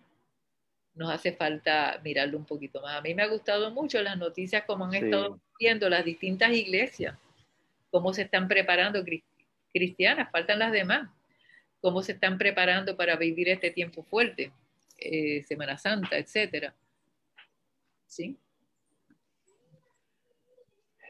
[0.95, 2.97] nos hace falta mirarlo un poquito más.
[2.97, 7.15] A mí me ha gustado mucho las noticias como han estado viendo las distintas iglesias,
[7.91, 9.04] cómo se están preparando
[9.71, 11.10] cristianas, faltan las demás,
[11.80, 14.52] cómo se están preparando para vivir este tiempo fuerte,
[14.97, 16.75] eh, Semana Santa, etcétera.
[18.08, 18.36] ¿Sí?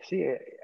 [0.09, 0.57] Sí, eh,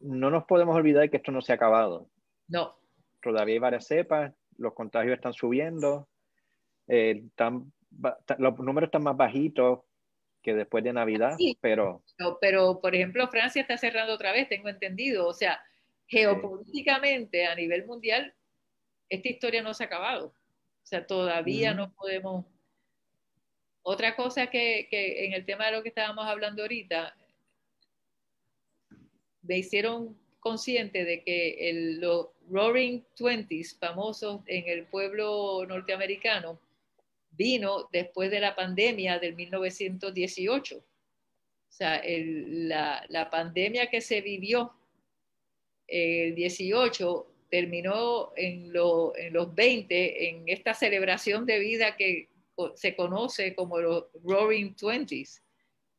[0.00, 2.10] no nos podemos olvidar que esto no se ha acabado.
[2.48, 2.76] No.
[3.22, 6.08] Todavía hay varias cepas, los contagios están subiendo,
[6.88, 7.22] eh,
[8.38, 9.80] los números están más bajitos
[10.42, 12.02] que después de Navidad, pero...
[12.40, 12.80] pero...
[12.80, 15.28] por ejemplo, Francia está cerrando otra vez, tengo entendido.
[15.28, 15.62] O sea,
[16.08, 18.34] geopolíticamente a nivel mundial,
[19.08, 20.26] esta historia no se ha acabado.
[20.26, 22.44] O sea, todavía no podemos...
[23.82, 27.14] Otra cosa que, que en el tema de lo que estábamos hablando ahorita,
[29.52, 36.58] me hicieron consciente de que los Roaring Twenties, famosos en el pueblo norteamericano,
[37.32, 40.78] vino después de la pandemia del 1918.
[40.78, 40.82] O
[41.68, 44.72] sea, la, pandemia que se vivió
[45.86, 52.30] el 18 terminó en, en los 20 en esta celebración de vida que
[52.74, 55.42] se conoce como los Roaring Twenties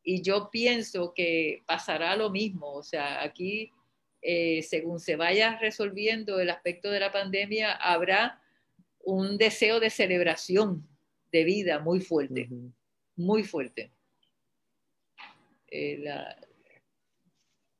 [0.03, 2.73] y yo pienso que pasará lo mismo.
[2.73, 3.71] O sea, aquí,
[4.21, 8.41] eh, según se vaya resolviendo el aspecto de la pandemia, habrá
[8.99, 10.87] un deseo de celebración
[11.31, 12.49] de vida muy fuerte,
[13.15, 13.91] muy fuerte.
[15.67, 16.03] Eh,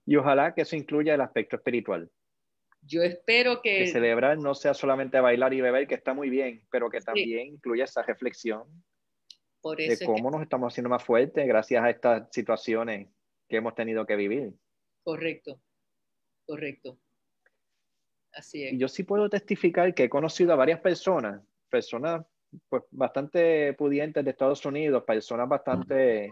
[0.06, 2.10] y ojalá que eso incluya el aspecto espiritual.
[2.82, 3.80] Yo espero que...
[3.80, 7.48] Que celebrar no sea solamente bailar y beber, que está muy bien, pero que también
[7.48, 8.64] incluya esa reflexión
[9.72, 13.08] de cómo nos estamos haciendo más fuertes gracias a estas situaciones
[13.48, 14.54] que hemos tenido que vivir.
[15.04, 15.62] Correcto,
[16.46, 17.00] correcto.
[18.34, 18.74] Así es.
[18.74, 22.26] Y yo sí puedo testificar que he conocido a varias personas, personas
[22.70, 26.32] pues bastante pudientes de Estados Unidos, personas bastante,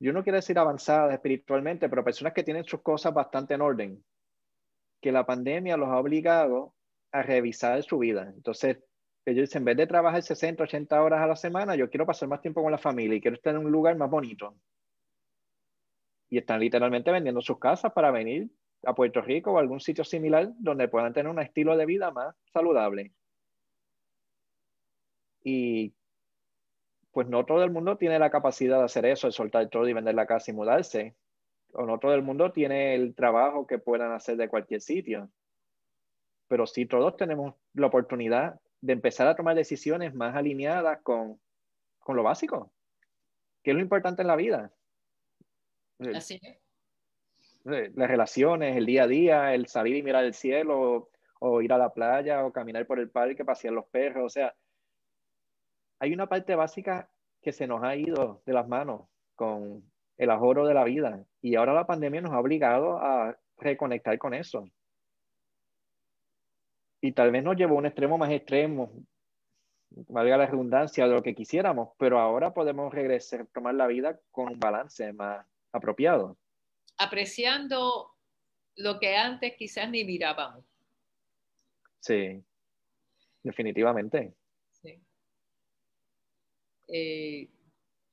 [0.00, 4.04] yo no quiero decir avanzadas espiritualmente, pero personas que tienen sus cosas bastante en orden,
[5.00, 6.74] que la pandemia los ha obligado
[7.12, 8.32] a revisar su vida.
[8.34, 8.78] Entonces,
[9.26, 12.42] Ellos en vez de trabajar 60, 80 horas a la semana, yo quiero pasar más
[12.42, 14.54] tiempo con la familia y quiero estar en un lugar más bonito.
[16.28, 18.50] Y están literalmente vendiendo sus casas para venir
[18.84, 22.34] a Puerto Rico o algún sitio similar donde puedan tener un estilo de vida más
[22.52, 23.12] saludable.
[25.42, 25.94] Y
[27.12, 29.92] pues no todo el mundo tiene la capacidad de hacer eso, de soltar todo y
[29.92, 31.14] vender la casa y mudarse.
[31.72, 35.30] O no todo el mundo tiene el trabajo que puedan hacer de cualquier sitio.
[36.48, 41.40] Pero sí todos tenemos la oportunidad de empezar a tomar decisiones más alineadas con,
[42.00, 42.70] con lo básico,
[43.62, 44.74] que es lo importante en la vida.
[46.14, 46.58] Así es.
[47.72, 51.08] Eh, las relaciones, el día a día, el salir y mirar el cielo,
[51.40, 54.26] o, ir a la playa, o caminar por el parque, pasear los perros.
[54.26, 54.54] O sea,
[55.98, 57.10] hay una parte básica
[57.40, 59.82] que se nos ha ido de las manos con
[60.18, 61.24] el ahorro de la vida.
[61.40, 64.68] Y ahora la pandemia nos ha obligado a reconectar con eso.
[67.04, 68.90] Y tal vez nos llevó a un extremo más extremo,
[69.90, 74.48] valga la redundancia, de lo que quisiéramos, pero ahora podemos regresar, tomar la vida con
[74.48, 76.38] un balance más apropiado
[76.96, 78.12] apreciando
[78.76, 80.64] lo que antes quizás ni mirábamos.
[82.00, 82.42] Sí,
[83.42, 84.34] definitivamente.
[84.70, 85.02] Sí.
[86.88, 87.48] Eh,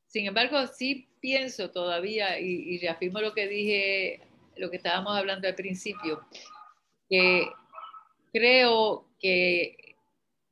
[0.06, 4.22] sin embargo, sí pienso todavía, y, y, reafirmo lo que dije,
[4.56, 6.26] lo que estábamos hablando al principio,
[7.10, 7.48] que
[8.32, 9.96] creo que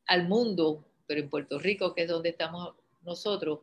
[0.05, 3.59] al mundo, pero en Puerto Rico, que es donde estamos nosotros,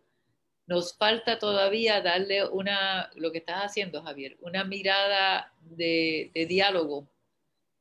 [0.67, 7.09] nos falta todavía darle una, lo que estás haciendo, Javier, una mirada de, diálogo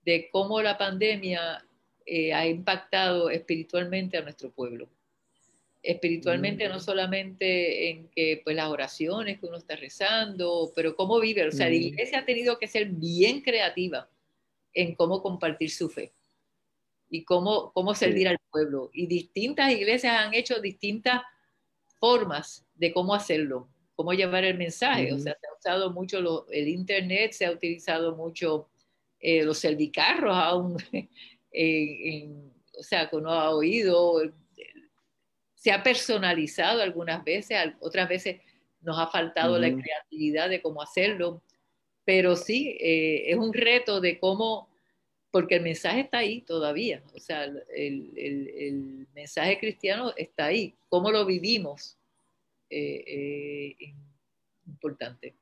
[0.04, 1.66] de cómo la pandemia
[2.06, 4.88] eh, ha impactado espiritualmente a nuestro pueblo.
[5.82, 6.82] Espiritualmente, no mm.
[6.82, 11.48] solamente en que pues las oraciones que uno está rezando, pero cómo vive.
[11.48, 11.82] O sea, la mm.
[11.82, 14.10] iglesia ha tenido que ser bien creativa
[14.74, 16.12] en cómo compartir su fe
[17.16, 18.90] y cómo, cómo servir al pueblo.
[18.94, 21.22] Y distintas iglesias han hecho distintas
[22.00, 25.14] formas de cómo hacerlo, cómo llevar el mensaje.
[25.14, 28.70] O sea, se ha usado mucho el Internet, se ha utilizado mucho
[29.20, 30.76] eh, los servicarros aún,
[32.78, 34.22] o sea, que uno ha oído,
[35.56, 38.42] se ha personalizado algunas veces, otras veces
[38.82, 41.42] nos ha faltado la creatividad de cómo hacerlo,
[42.04, 44.70] pero sí, eh, es un reto de cómo,
[45.36, 51.12] porque el mensaje está ahí todavía, o sea, el, el mensaje cristiano está ahí, cómo
[51.12, 52.00] lo vivimos
[52.70, 53.94] eh, eh,
[54.66, 55.36] importante.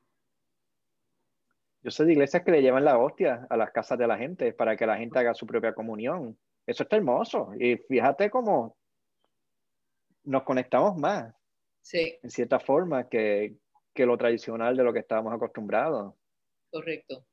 [1.83, 4.51] Yo sé de iglesias que le llevan la hostia a las casas de la gente
[4.51, 6.35] para que la gente haga su propia comunión.
[6.65, 7.51] Eso está hermoso.
[7.59, 8.75] Y fíjate cómo
[10.23, 11.35] nos conectamos más,
[11.83, 12.17] sí.
[12.23, 13.57] en cierta forma, que,
[13.93, 16.15] que lo tradicional de lo que estábamos acostumbrados.
[16.71, 17.23] Correcto.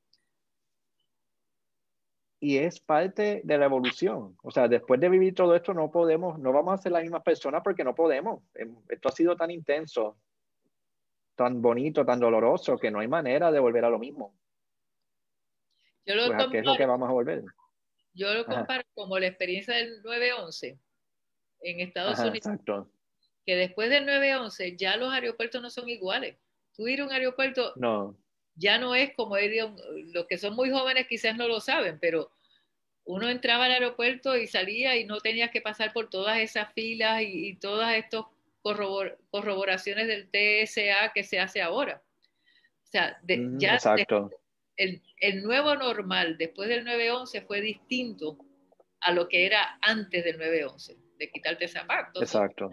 [2.42, 4.36] Y es parte de la evolución.
[4.42, 7.22] O sea, después de vivir todo esto, no podemos, no vamos a ser las mismas
[7.22, 8.42] personas porque no podemos.
[8.54, 10.16] Em, esto ha sido tan intenso,
[11.34, 14.34] tan bonito, tan doloroso, que no hay manera de volver a lo mismo.
[16.06, 17.44] Yo lo pues, qué es lo que vamos a volver?
[18.14, 20.78] Yo lo comparo como la experiencia del 9-11
[21.60, 22.36] en Estados Unidos.
[22.36, 22.90] Exacto.
[23.44, 26.38] Que después del 9-11 ya los aeropuertos no son iguales.
[26.74, 28.16] Tú ir a un aeropuerto no
[28.60, 32.30] ya no es como los que son muy jóvenes quizás no lo saben, pero
[33.04, 37.22] uno entraba al aeropuerto y salía y no tenías que pasar por todas esas filas
[37.22, 38.24] y, todas estas
[38.62, 42.02] corroboraciones del TSA que se hace ahora.
[42.84, 43.18] O sea,
[43.56, 43.78] ya
[44.76, 48.38] el, el, nuevo normal después del 9-11 fue distinto
[49.00, 52.22] a lo que era antes del 9-11, de quitarte zapatos.
[52.22, 52.70] Exacto.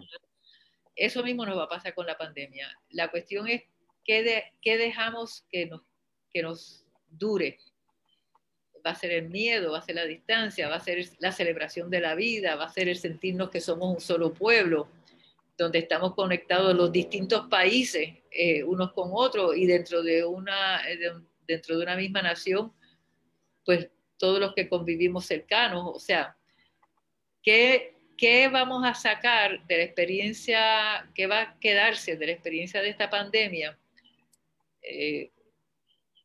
[0.94, 2.68] Eso mismo nos va a pasar con la pandemia.
[2.90, 3.62] La cuestión es
[4.08, 5.82] ¿qué, dejamos que nos,
[6.30, 7.58] que nos dure?
[8.84, 11.90] Va a ser el miedo, va a ser la distancia, va a ser la celebración
[11.90, 14.88] de la vida, va a ser el sentirnos que somos un solo pueblo,
[15.58, 20.80] donde estamos conectados los distintos países eh, unos con otros y dentro de, una,
[21.46, 22.72] dentro de una misma nación,
[23.64, 25.84] pues todos los que convivimos cercanos.
[25.84, 26.36] O sea,
[27.42, 32.80] ¿qué, ¿qué vamos a sacar de la experiencia, qué va a quedarse de la experiencia
[32.80, 33.76] de esta pandemia?
[34.88, 35.30] Eh,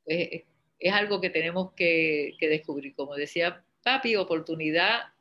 [0.05, 2.95] es, algo que tenemos que, descubrir.
[2.95, 5.13] Como decía Papi, oportunidad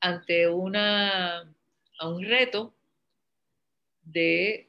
[0.00, 1.40] ante una,
[1.98, 2.74] a un reto
[4.02, 4.68] de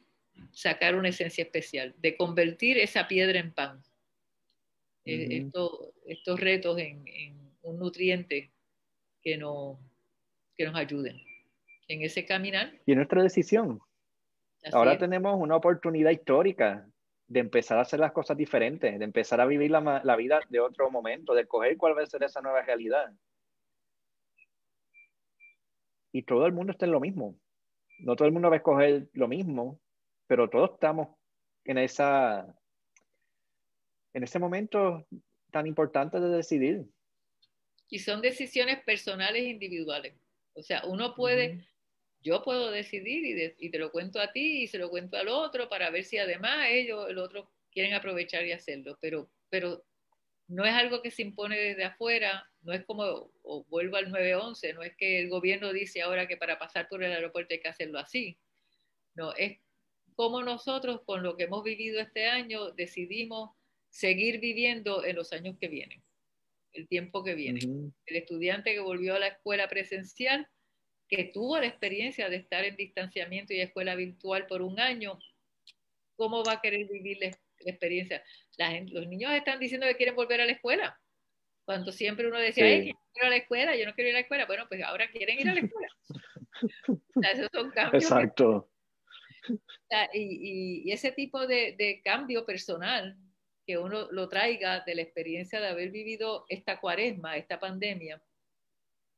[0.51, 3.81] sacar una esencia especial, de convertir esa piedra en pan.
[5.05, 5.49] Eh,
[6.05, 7.03] estos retos en,
[7.63, 8.51] un nutriente
[9.21, 9.79] que, no,
[10.57, 11.21] que nos ayuden
[11.87, 12.73] en ese caminar.
[12.85, 13.79] Y en nuestra decisión.
[14.71, 16.87] Ahora tenemos una oportunidad histórica
[17.31, 20.59] de empezar a hacer las cosas diferentes, de empezar a vivir la, la vida de
[20.59, 23.13] otro momento, de coger cuál va a ser esa nueva realidad.
[26.11, 27.39] y todo el mundo está en lo mismo.
[27.99, 29.79] No todo el mundo va a escoger lo mismo,
[30.27, 31.09] pero todos estamos
[31.65, 32.55] en esa
[34.13, 35.07] en ese momento
[35.51, 36.85] tan importante de decidir.
[37.89, 40.15] Y son decisiones personales e individuales.
[40.53, 41.65] O sea, uno puede,
[42.21, 45.27] yo puedo decidir y, y, te lo cuento a ti y se lo cuento al
[45.27, 48.97] otro para ver si además ellos, el otro, quieren aprovechar y hacerlo.
[49.01, 49.83] Pero, pero
[50.47, 54.73] no es algo que se impone desde afuera, no es como, o vuelvo al 911,
[54.73, 57.69] no es que el gobierno dice ahora que para pasar por el aeropuerto hay que
[57.69, 58.37] hacerlo así.
[59.15, 59.59] No, es
[60.15, 63.51] como nosotros con lo que hemos vivido este año decidimos
[63.89, 66.03] seguir viviendo en los años que vienen,
[66.73, 67.61] el tiempo que viene.
[68.05, 70.47] El estudiante que volvió a la escuela presencial,
[71.11, 75.19] que tuvo la experiencia de estar en distanciamiento y escuela virtual por un año,
[76.15, 78.23] ¿cómo va a querer vivir la, experiencia?
[78.91, 80.97] los niños están diciendo que quieren volver a la escuela.
[81.65, 84.19] Cuando siempre uno decía, yo quiero ir a la escuela, yo no quiero ir a
[84.19, 84.45] la escuela.
[84.45, 85.89] Bueno, pues ahora quieren ir a la escuela.
[87.33, 88.03] esos son cambios.
[88.03, 88.71] Exacto.
[90.13, 93.17] y, y, ese tipo de, de cambio personal
[93.65, 98.23] que uno lo traiga de la experiencia de haber vivido esta cuaresma, esta pandemia,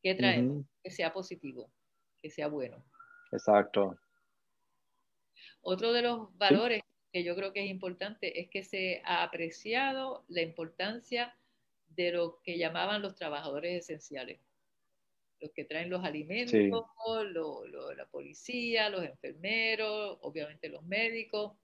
[0.02, 0.44] que trae
[0.84, 1.72] que sea positivo,
[2.24, 2.82] que sea bueno.
[3.34, 3.99] Exacto.
[5.61, 10.24] Otro de los valores que yo creo que es importante es que se ha apreciado
[10.30, 11.38] la importancia
[11.88, 14.39] de lo que llamaban los trabajadores esenciales,
[15.41, 16.53] los que traen los alimentos,
[17.97, 21.57] la policía, los enfermeros, obviamente los médicos,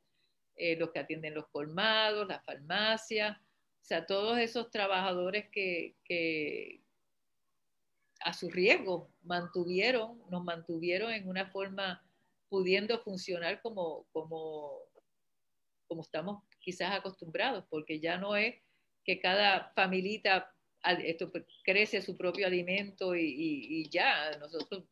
[0.58, 6.82] eh, los que atienden los colmados, las farmacias, o sea, todos esos trabajadores que, que
[8.20, 12.04] a su riesgo mantuvieron, nos mantuvieron en una forma
[12.50, 14.72] pudiendo funcionar como, como,
[15.88, 18.56] como estamos quizás acostumbrados, porque ya no es
[19.06, 20.52] que cada familita
[21.04, 21.32] esto,
[21.64, 24.86] crece su propio alimento y, y ya, nosotros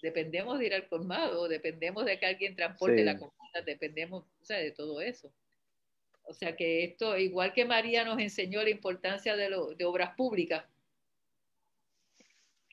[0.00, 4.58] dependemos de ir al colmado, dependemos de que alguien transporte la comida, dependemos o sea,
[4.58, 5.32] de todo eso.
[6.24, 10.14] O sea que esto, igual que María nos enseñó la importancia de, lo, de obras
[10.16, 10.64] públicas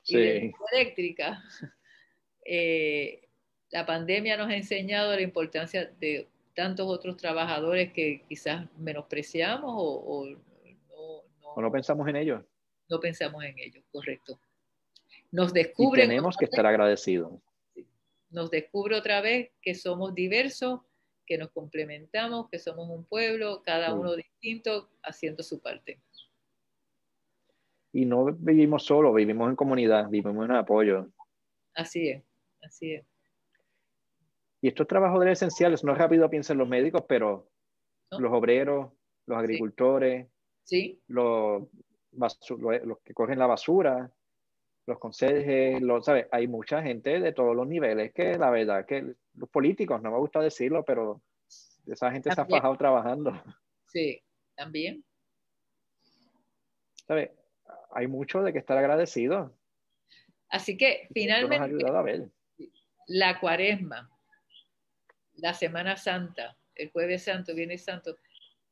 [0.10, 1.44] y de eléctrica,
[2.46, 3.28] eh,
[3.72, 10.26] la pandemia nos ha enseñado la importancia de tantos otros trabajadores que quizás menospreciamos o,
[10.28, 12.44] no, o no pensamos en ellos.
[12.90, 14.40] No pensamos en ellos, correcto
[15.32, 16.02] nos descubre...
[16.02, 17.34] tenemos que estar agradecidos.
[18.30, 20.82] Nos descubre otra vez que somos diversos,
[21.26, 26.00] que nos complementamos, que somos un pueblo, cada uno distinto, haciendo su parte.
[27.92, 31.08] Y no vivimos solo, vivimos en comunidad, vivimos en apoyo.
[31.74, 32.24] Así es,
[32.62, 33.06] así es.
[34.62, 37.50] Y estos trabajadores esenciales, no rápido piensan los médicos, pero
[38.12, 38.92] los obreros,
[39.26, 40.28] los agricultores,
[40.70, 41.02] ¿Sí?
[41.08, 41.64] Los,
[42.12, 44.12] los, que cogen la basura,
[44.86, 46.28] los consejes, los, ¿sabes?
[46.32, 50.20] Hay mucha gente de todos los niveles que la verdad que los políticos, no me
[50.20, 51.24] gusta decirlo, pero
[51.88, 53.32] esa gente se ha fajado trabajando.
[53.88, 54.22] Sí,
[54.56, 55.04] también.
[57.08, 57.32] ¿Sabes?
[57.92, 59.54] Hay mucho de que estar agradecido.
[60.50, 62.32] Así que finalmente
[63.08, 64.10] la cuaresma,
[65.36, 68.16] la Semana Santa, el jueves santo, viernes santo,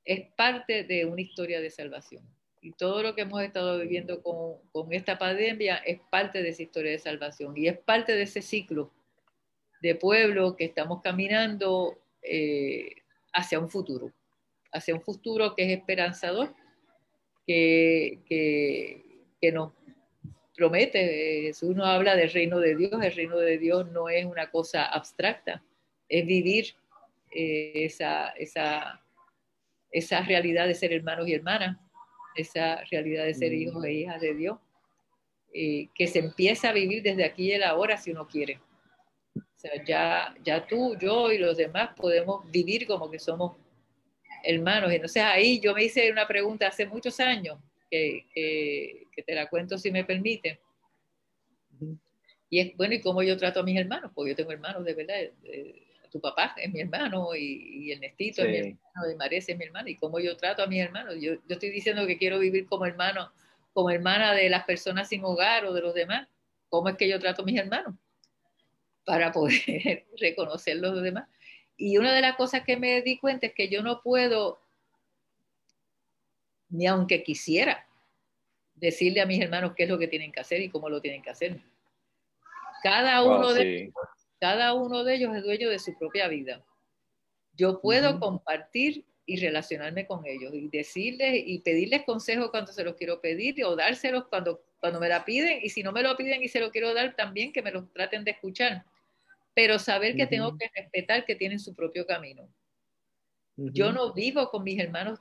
[0.04, 2.24] es parte de una historia de salvación
[2.62, 6.64] y todo lo que hemos estado viviendo con, con, esta pandemia es parte de esa
[6.64, 8.92] historia de salvación y es parte de ese ciclo
[9.82, 12.96] de pueblo que estamos caminando eh,
[13.34, 14.12] hacia un futuro,
[14.72, 16.54] hacia un futuro que es esperanzador,
[17.46, 19.07] que, que,
[19.42, 19.74] que nos
[20.56, 21.42] promete.
[21.44, 24.86] Jesús nos habla del reino de Dios, el reino de Dios no es una cosa
[24.86, 25.64] abstracta,
[26.10, 26.76] es vivir
[27.32, 29.02] eh, esa, esa,
[29.92, 31.78] esa realidad de ser hermanos y hermanas
[32.38, 34.58] esa realidad de ser hijos e hijas de Dios,
[35.54, 38.62] eh, que se empieza a vivir desde aquí y el ahora si uno quiere.
[39.36, 43.58] O sea, ya, ya tú, yo y los demás podemos vivir como que somos
[44.44, 44.92] hermanos.
[44.92, 47.58] Entonces ahí yo me hice una pregunta hace muchos años,
[47.90, 50.60] que, que, te la cuento si me permite.
[52.50, 54.12] Y es, bueno, ¿y cómo yo trato a mis hermanos?
[54.14, 55.16] Porque yo tengo hermanos de verdad.
[55.42, 59.58] De, tu papá es mi hermano y, y Ernestito es mi hermano y Marese es
[59.58, 61.16] mi hermano y cómo yo trato a mis hermanos.
[61.20, 63.32] Yo, yo estoy diciendo que quiero vivir como hermano,
[63.74, 66.28] como hermana de las personas sin hogar o de los demás.
[66.70, 67.96] ¿Cómo es que yo trato a mis hermanos?
[69.06, 71.28] Para poder reconocer los demás.
[71.78, 74.60] Y una de las cosas que me di cuenta es que yo no puedo,
[76.70, 77.88] ni aunque quisiera,
[78.76, 81.22] decirle a mis hermanos qué es lo que tienen que hacer y cómo lo tienen
[81.22, 81.60] que hacer.
[82.84, 83.94] Cada uno de ellos
[84.40, 86.64] cada uno de ellos es dueño de su propia vida.
[87.54, 92.96] Yo puedo compartir y relacionarme con ellos y decirles y pedirles consejos cuando se los
[92.96, 96.44] quiero pedir o dárselos cuando cuando me la piden, y si no me lo piden
[96.44, 98.86] y se lo quiero dar, también que me lo traten de escuchar.
[99.54, 102.48] Pero saber que tengo que respetar que tienen su propio camino.
[103.56, 105.20] Yo no vivo con mis hermanos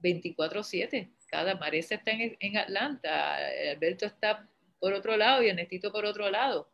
[0.00, 1.10] 24/7.
[1.26, 3.36] Cada Marisa está en, en, Atlanta,
[3.72, 4.48] Alberto está
[4.80, 6.70] por otro lado y Ernestito por otro lado.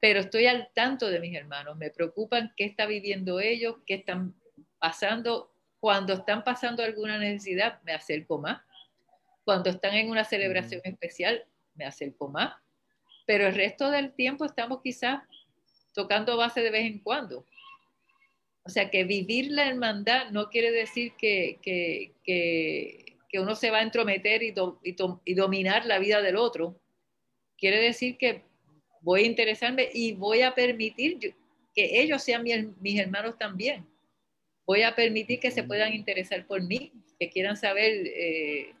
[0.00, 1.76] Pero estoy al tanto de mis hermanos.
[1.76, 4.34] Me preocupan qué está viviendo ellos, qué están
[4.78, 5.52] pasando.
[5.80, 8.62] Cuando están pasando alguna necesidad, me acerco más.
[9.44, 11.44] Cuando están en una celebración especial,
[11.74, 12.54] me acerco más.
[13.26, 15.22] Pero el resto del tiempo estamos quizás
[15.94, 17.44] tocando base de vez en cuando.
[18.68, 23.78] O sea, que vivir la hermandad no quiere decir que, que, que, uno se va
[23.78, 24.54] a entrometer y,
[25.24, 26.78] y, dominar la vida del otro.
[27.56, 28.42] Quiere decir que
[29.00, 31.18] voy a interesarme y voy a permitir
[31.74, 33.86] que ellos sean mis, hermanos también.
[34.66, 37.90] Voy a permitir que se puedan interesar por mí, que quieran saber.
[38.06, 38.74] Eh,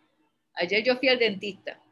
[0.52, 1.82] ayer yo fui al dentista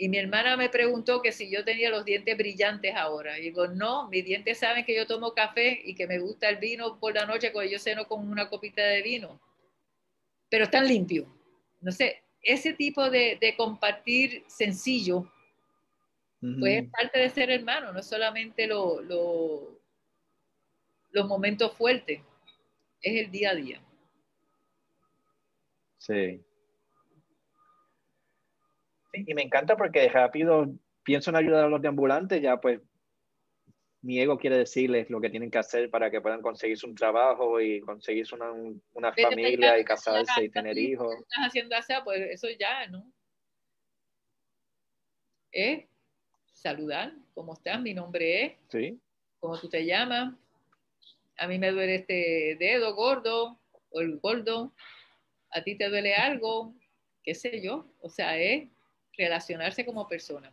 [0.00, 3.38] y mi hermana me preguntó que si yo tenía los dientes brillantes ahora.
[3.38, 6.56] Y digo, no, mis dientes saben que yo tomo café y que me gusta el
[6.56, 9.38] vino por la noche cuando yo ceno con una copita de vino.
[10.48, 11.28] Pero están limpios.
[11.82, 15.30] No sé, ese tipo de, compartir sencillo,
[16.40, 19.68] pues es parte de ser hermano, no solamente lo, los
[21.28, 22.22] momentos fuertes,
[23.02, 23.82] es el día a día.
[25.98, 26.40] Sí.
[29.12, 30.66] Y me encanta porque rápido
[31.02, 32.80] pienso en ayudar a los deambulantes, ya pues
[34.02, 37.60] mi ego quiere decirles lo que tienen que hacer para que puedan conseguirse un trabajo
[37.60, 38.50] y conseguirse una,
[38.94, 41.14] una familia y casarse y tener hijos.
[41.14, 43.04] Estás haciendo así, pues eso ya, ¿no?
[45.52, 45.84] Es
[46.52, 47.80] saludar, ¿cómo estás?
[47.80, 48.52] Mi nombre es.
[48.68, 48.98] Sí.
[49.40, 50.34] ¿Cómo tú te llamas?
[51.36, 53.58] A mí me duele este dedo gordo
[53.90, 54.72] o el gordo.
[55.50, 56.74] ¿A ti te duele algo?
[57.22, 57.86] ¿Qué sé yo?
[58.00, 58.68] O sea, es
[59.20, 60.50] relacionarse como persona.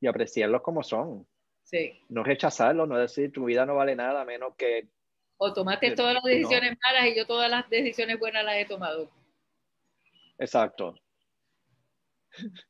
[0.00, 1.26] Y apreciarlos como son.
[1.64, 2.00] Sí.
[2.08, 4.88] No rechazarlos, no decir tu vida no vale nada menos que...
[5.38, 9.10] O tomaste todas las decisiones malas y yo todas las decisiones buenas las he tomado.
[10.38, 10.94] Exacto.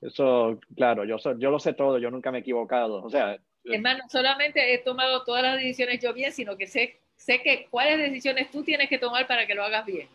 [0.00, 3.02] Eso, claro, yo, yo lo sé todo, yo nunca me he equivocado.
[3.04, 3.38] O sea...
[3.64, 7.98] Hermano, solamente he tomado todas las decisiones yo bien, sino que sé, sé que cuáles
[7.98, 10.08] decisiones tú tienes que tomar para que lo hagas bien.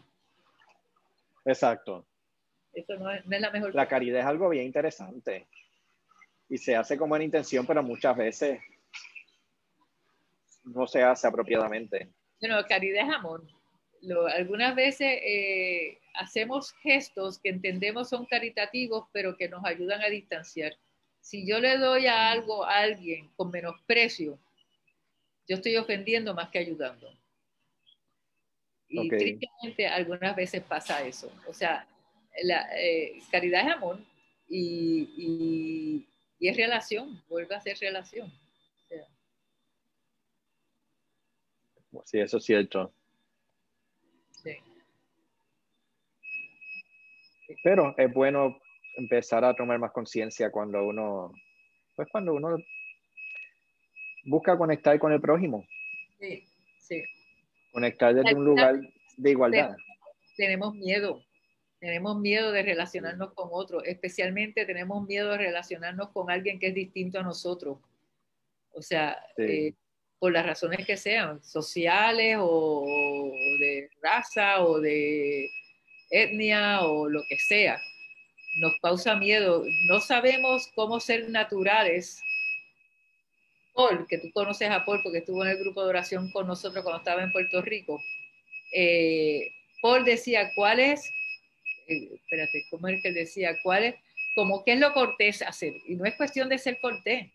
[1.45, 2.05] Exacto.
[2.77, 3.73] Eso no es, la mejor.
[3.73, 5.47] La caridad es algo bien interesante
[6.47, 8.59] y se hace con buena intención, pero muchas veces
[10.63, 12.07] no se hace apropiadamente.
[12.39, 13.47] Bueno, caridad es amor.
[14.35, 20.73] algunas veces eh, hacemos gestos que entendemos son caritativos, pero que nos ayudan a distanciar.
[21.19, 24.37] Si yo le doy a algo a alguien con menosprecio,
[25.47, 27.11] yo estoy ofendiendo más que ayudando.
[28.87, 31.31] Y tristemente algunas veces pasa eso.
[31.47, 31.87] O sea,
[32.43, 33.99] la eh, caridad es amor
[34.49, 36.05] y,
[36.39, 38.31] y, es relación, vuelve a ser relación.
[42.05, 42.93] Sí, eso es cierto.
[44.31, 44.51] Sí.
[47.63, 48.59] Pero es bueno
[48.97, 51.33] empezar a tomar más conciencia cuando uno,
[51.95, 52.57] pues cuando uno
[54.25, 55.65] busca conectar con el prójimo.
[56.19, 56.43] Sí,
[56.79, 57.03] sí.
[57.71, 58.75] Conectar desde un lugar
[59.17, 59.75] de igualdad.
[60.35, 61.23] Tenemos miedo,
[61.79, 66.73] tenemos miedo de relacionarnos con otros, especialmente tenemos miedo de relacionarnos con alguien que es
[66.73, 67.77] distinto a nosotros.
[68.73, 69.73] O sea, eh,
[70.19, 75.49] por las razones que sean, sociales o, de raza o de
[76.09, 77.79] etnia o lo que sea.
[78.59, 79.63] Nos causa miedo.
[79.87, 82.21] No sabemos cómo ser naturales.
[83.73, 86.83] Paul, que tú conoces a Paul porque estuvo en el grupo de oración con nosotros
[86.83, 88.01] cuando estaba en Puerto Rico.
[88.73, 89.51] Eh,
[89.83, 91.11] Paul decía, ¿cuál es
[91.87, 93.55] eh, espérate, ¿cómo es que decía?
[93.63, 93.95] ¿Cuál es?
[94.35, 95.73] Como qué es lo cortés hacer.
[95.87, 97.31] Y no es cuestión de ser cortés,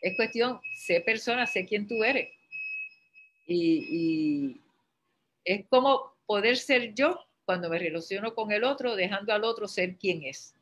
[0.00, 2.28] es cuestión, sé persona, sé quién tú eres.
[3.46, 4.60] Y,
[5.44, 9.96] es como poder ser yo cuando me relaciono con el otro, dejando al otro ser
[9.96, 10.54] quien es.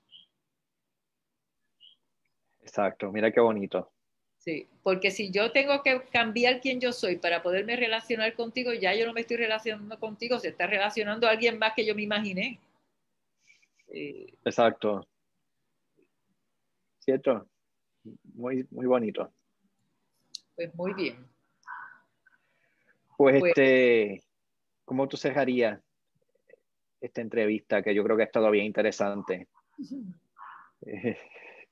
[2.62, 3.90] Exacto, mira qué bonito.
[4.38, 8.92] Sí, porque si yo tengo que cambiar quién yo soy para poderme relacionar contigo, ya
[8.92, 12.02] yo no me estoy relacionando contigo, se está relacionando a alguien más que yo me
[12.02, 12.58] imaginé.
[13.92, 15.06] Exacto.
[16.98, 17.48] ¿Cierto?
[18.34, 19.32] Muy, muy bonito.
[20.54, 21.26] Pues muy bien.
[23.16, 24.22] Pues, pues este,
[24.84, 25.80] ¿cómo tú cerrarías
[27.00, 29.48] esta entrevista que yo creo que ha estado bien interesante?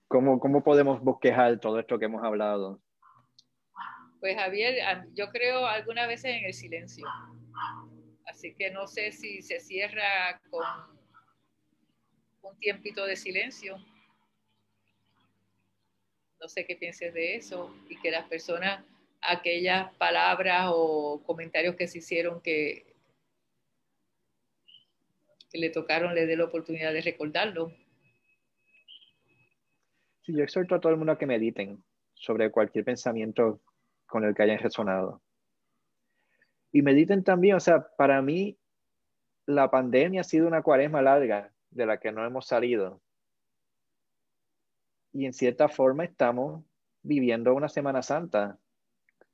[0.08, 2.80] ¿Cómo, ¿Cómo podemos bosquejar todo esto que hemos hablado?
[4.18, 4.74] Pues Javier,
[5.14, 7.06] yo creo algunas veces en el silencio.
[8.26, 10.99] Así que no sé si se cierra con
[12.42, 13.76] un tiempito de silencio
[16.40, 18.82] No sé qué pienses de eso y que las personas,
[19.20, 22.94] aquellas palabras o comentarios que se hicieron que,
[25.50, 27.72] que le tocaron, le dé la oportunidad de recordarlo.
[30.22, 31.84] Sí, yo exhorto a todo el mundo a que mediten
[32.14, 33.60] sobre cualquier pensamiento
[34.06, 35.22] con el que hayan resonado.
[36.72, 38.56] Y mediten también, o sea, para mí
[39.44, 43.00] la pandemia ha sido una cuaresma larga de la que no hemos salido.
[45.12, 46.64] Y en cierta forma estamos
[47.02, 48.58] viviendo una Semana Santa,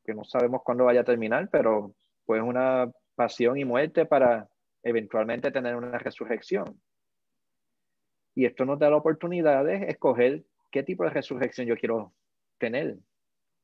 [0.05, 4.49] que no sabemos cuándo vaya a terminar, pero pues una pasión y muerte para
[4.82, 6.80] eventualmente tener una resurrección.
[8.34, 12.12] Y esto nos da la oportunidad de escoger qué tipo de resurrección yo quiero
[12.59, 12.99] tener,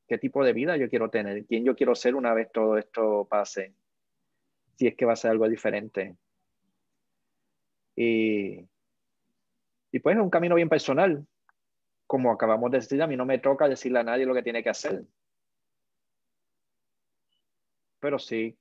[0.07, 3.27] qué tipo de vida yo quiero tener, quién yo quiero ser una vez todo esto
[3.29, 3.73] pase,
[4.75, 6.17] si es que va a ser algo diferente.
[7.95, 8.67] Y,
[9.91, 11.25] y pues es un camino bien personal.
[12.07, 14.63] Como acabamos de decir, a mí no me toca decirle a nadie lo que tiene
[14.63, 15.03] que hacer.
[17.99, 18.57] Pero sí,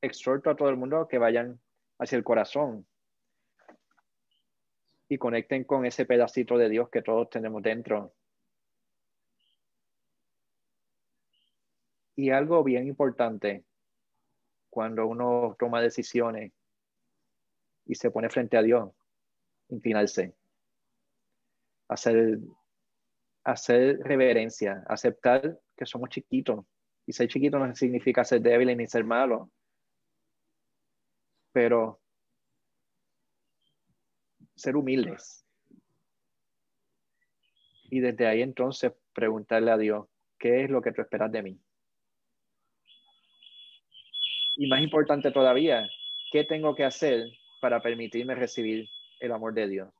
[0.00, 1.60] exhorto a todo el mundo que vayan
[1.98, 2.86] hacia el corazón
[5.08, 8.14] y conecten con ese pedacito de Dios que todos tenemos dentro.
[12.16, 13.64] Y algo bien importante
[14.70, 16.52] cuando uno toma decisiones
[17.86, 18.90] y se pone frente a Dios,
[19.68, 20.34] inclinarse,
[21.88, 22.38] hacer,
[23.44, 26.64] hacer reverencia, aceptar que somos chiquitos.
[27.06, 29.50] Y ser chiquito no significa ser débil ni ser malo,
[31.52, 32.00] pero
[34.56, 35.44] ser humildes.
[37.88, 40.08] Y desde ahí entonces preguntarle a Dios,
[40.38, 41.60] ¿qué es lo que tú esperas de mí?
[44.56, 45.88] Y más importante todavía,
[46.32, 47.28] ¿qué tengo que hacer
[47.60, 48.88] para permitirme recibir
[49.20, 49.94] el amor de Dios?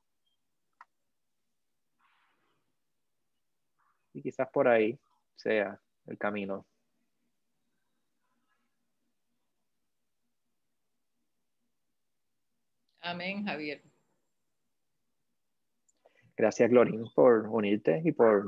[4.13, 4.99] Y quizás por ahí
[5.35, 6.65] sea el camino.
[13.01, 13.81] Amén, Javier.
[16.35, 18.45] Gracias, Glorín, por unirte y por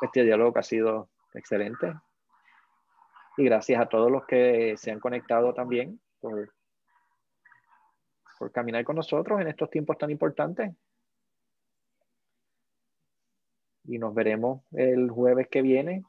[0.00, 1.92] este diálogo que ha sido excelente.
[3.36, 6.55] Y gracias a todos los que se han conectado también por,
[8.38, 10.74] por caminar con nosotros en estos tiempos tan importantes.
[13.84, 16.04] Y nos veremos el jueves que viene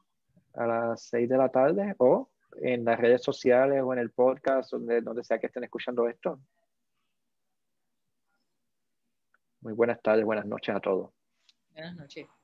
[0.54, 2.30] a las seis de la tarde o
[2.62, 6.40] en las redes sociales o en el podcast, donde, donde sea que estén escuchando esto.
[9.62, 11.12] Muy buenas tardes, buenas noches a todos.
[11.72, 12.37] Buenas noches.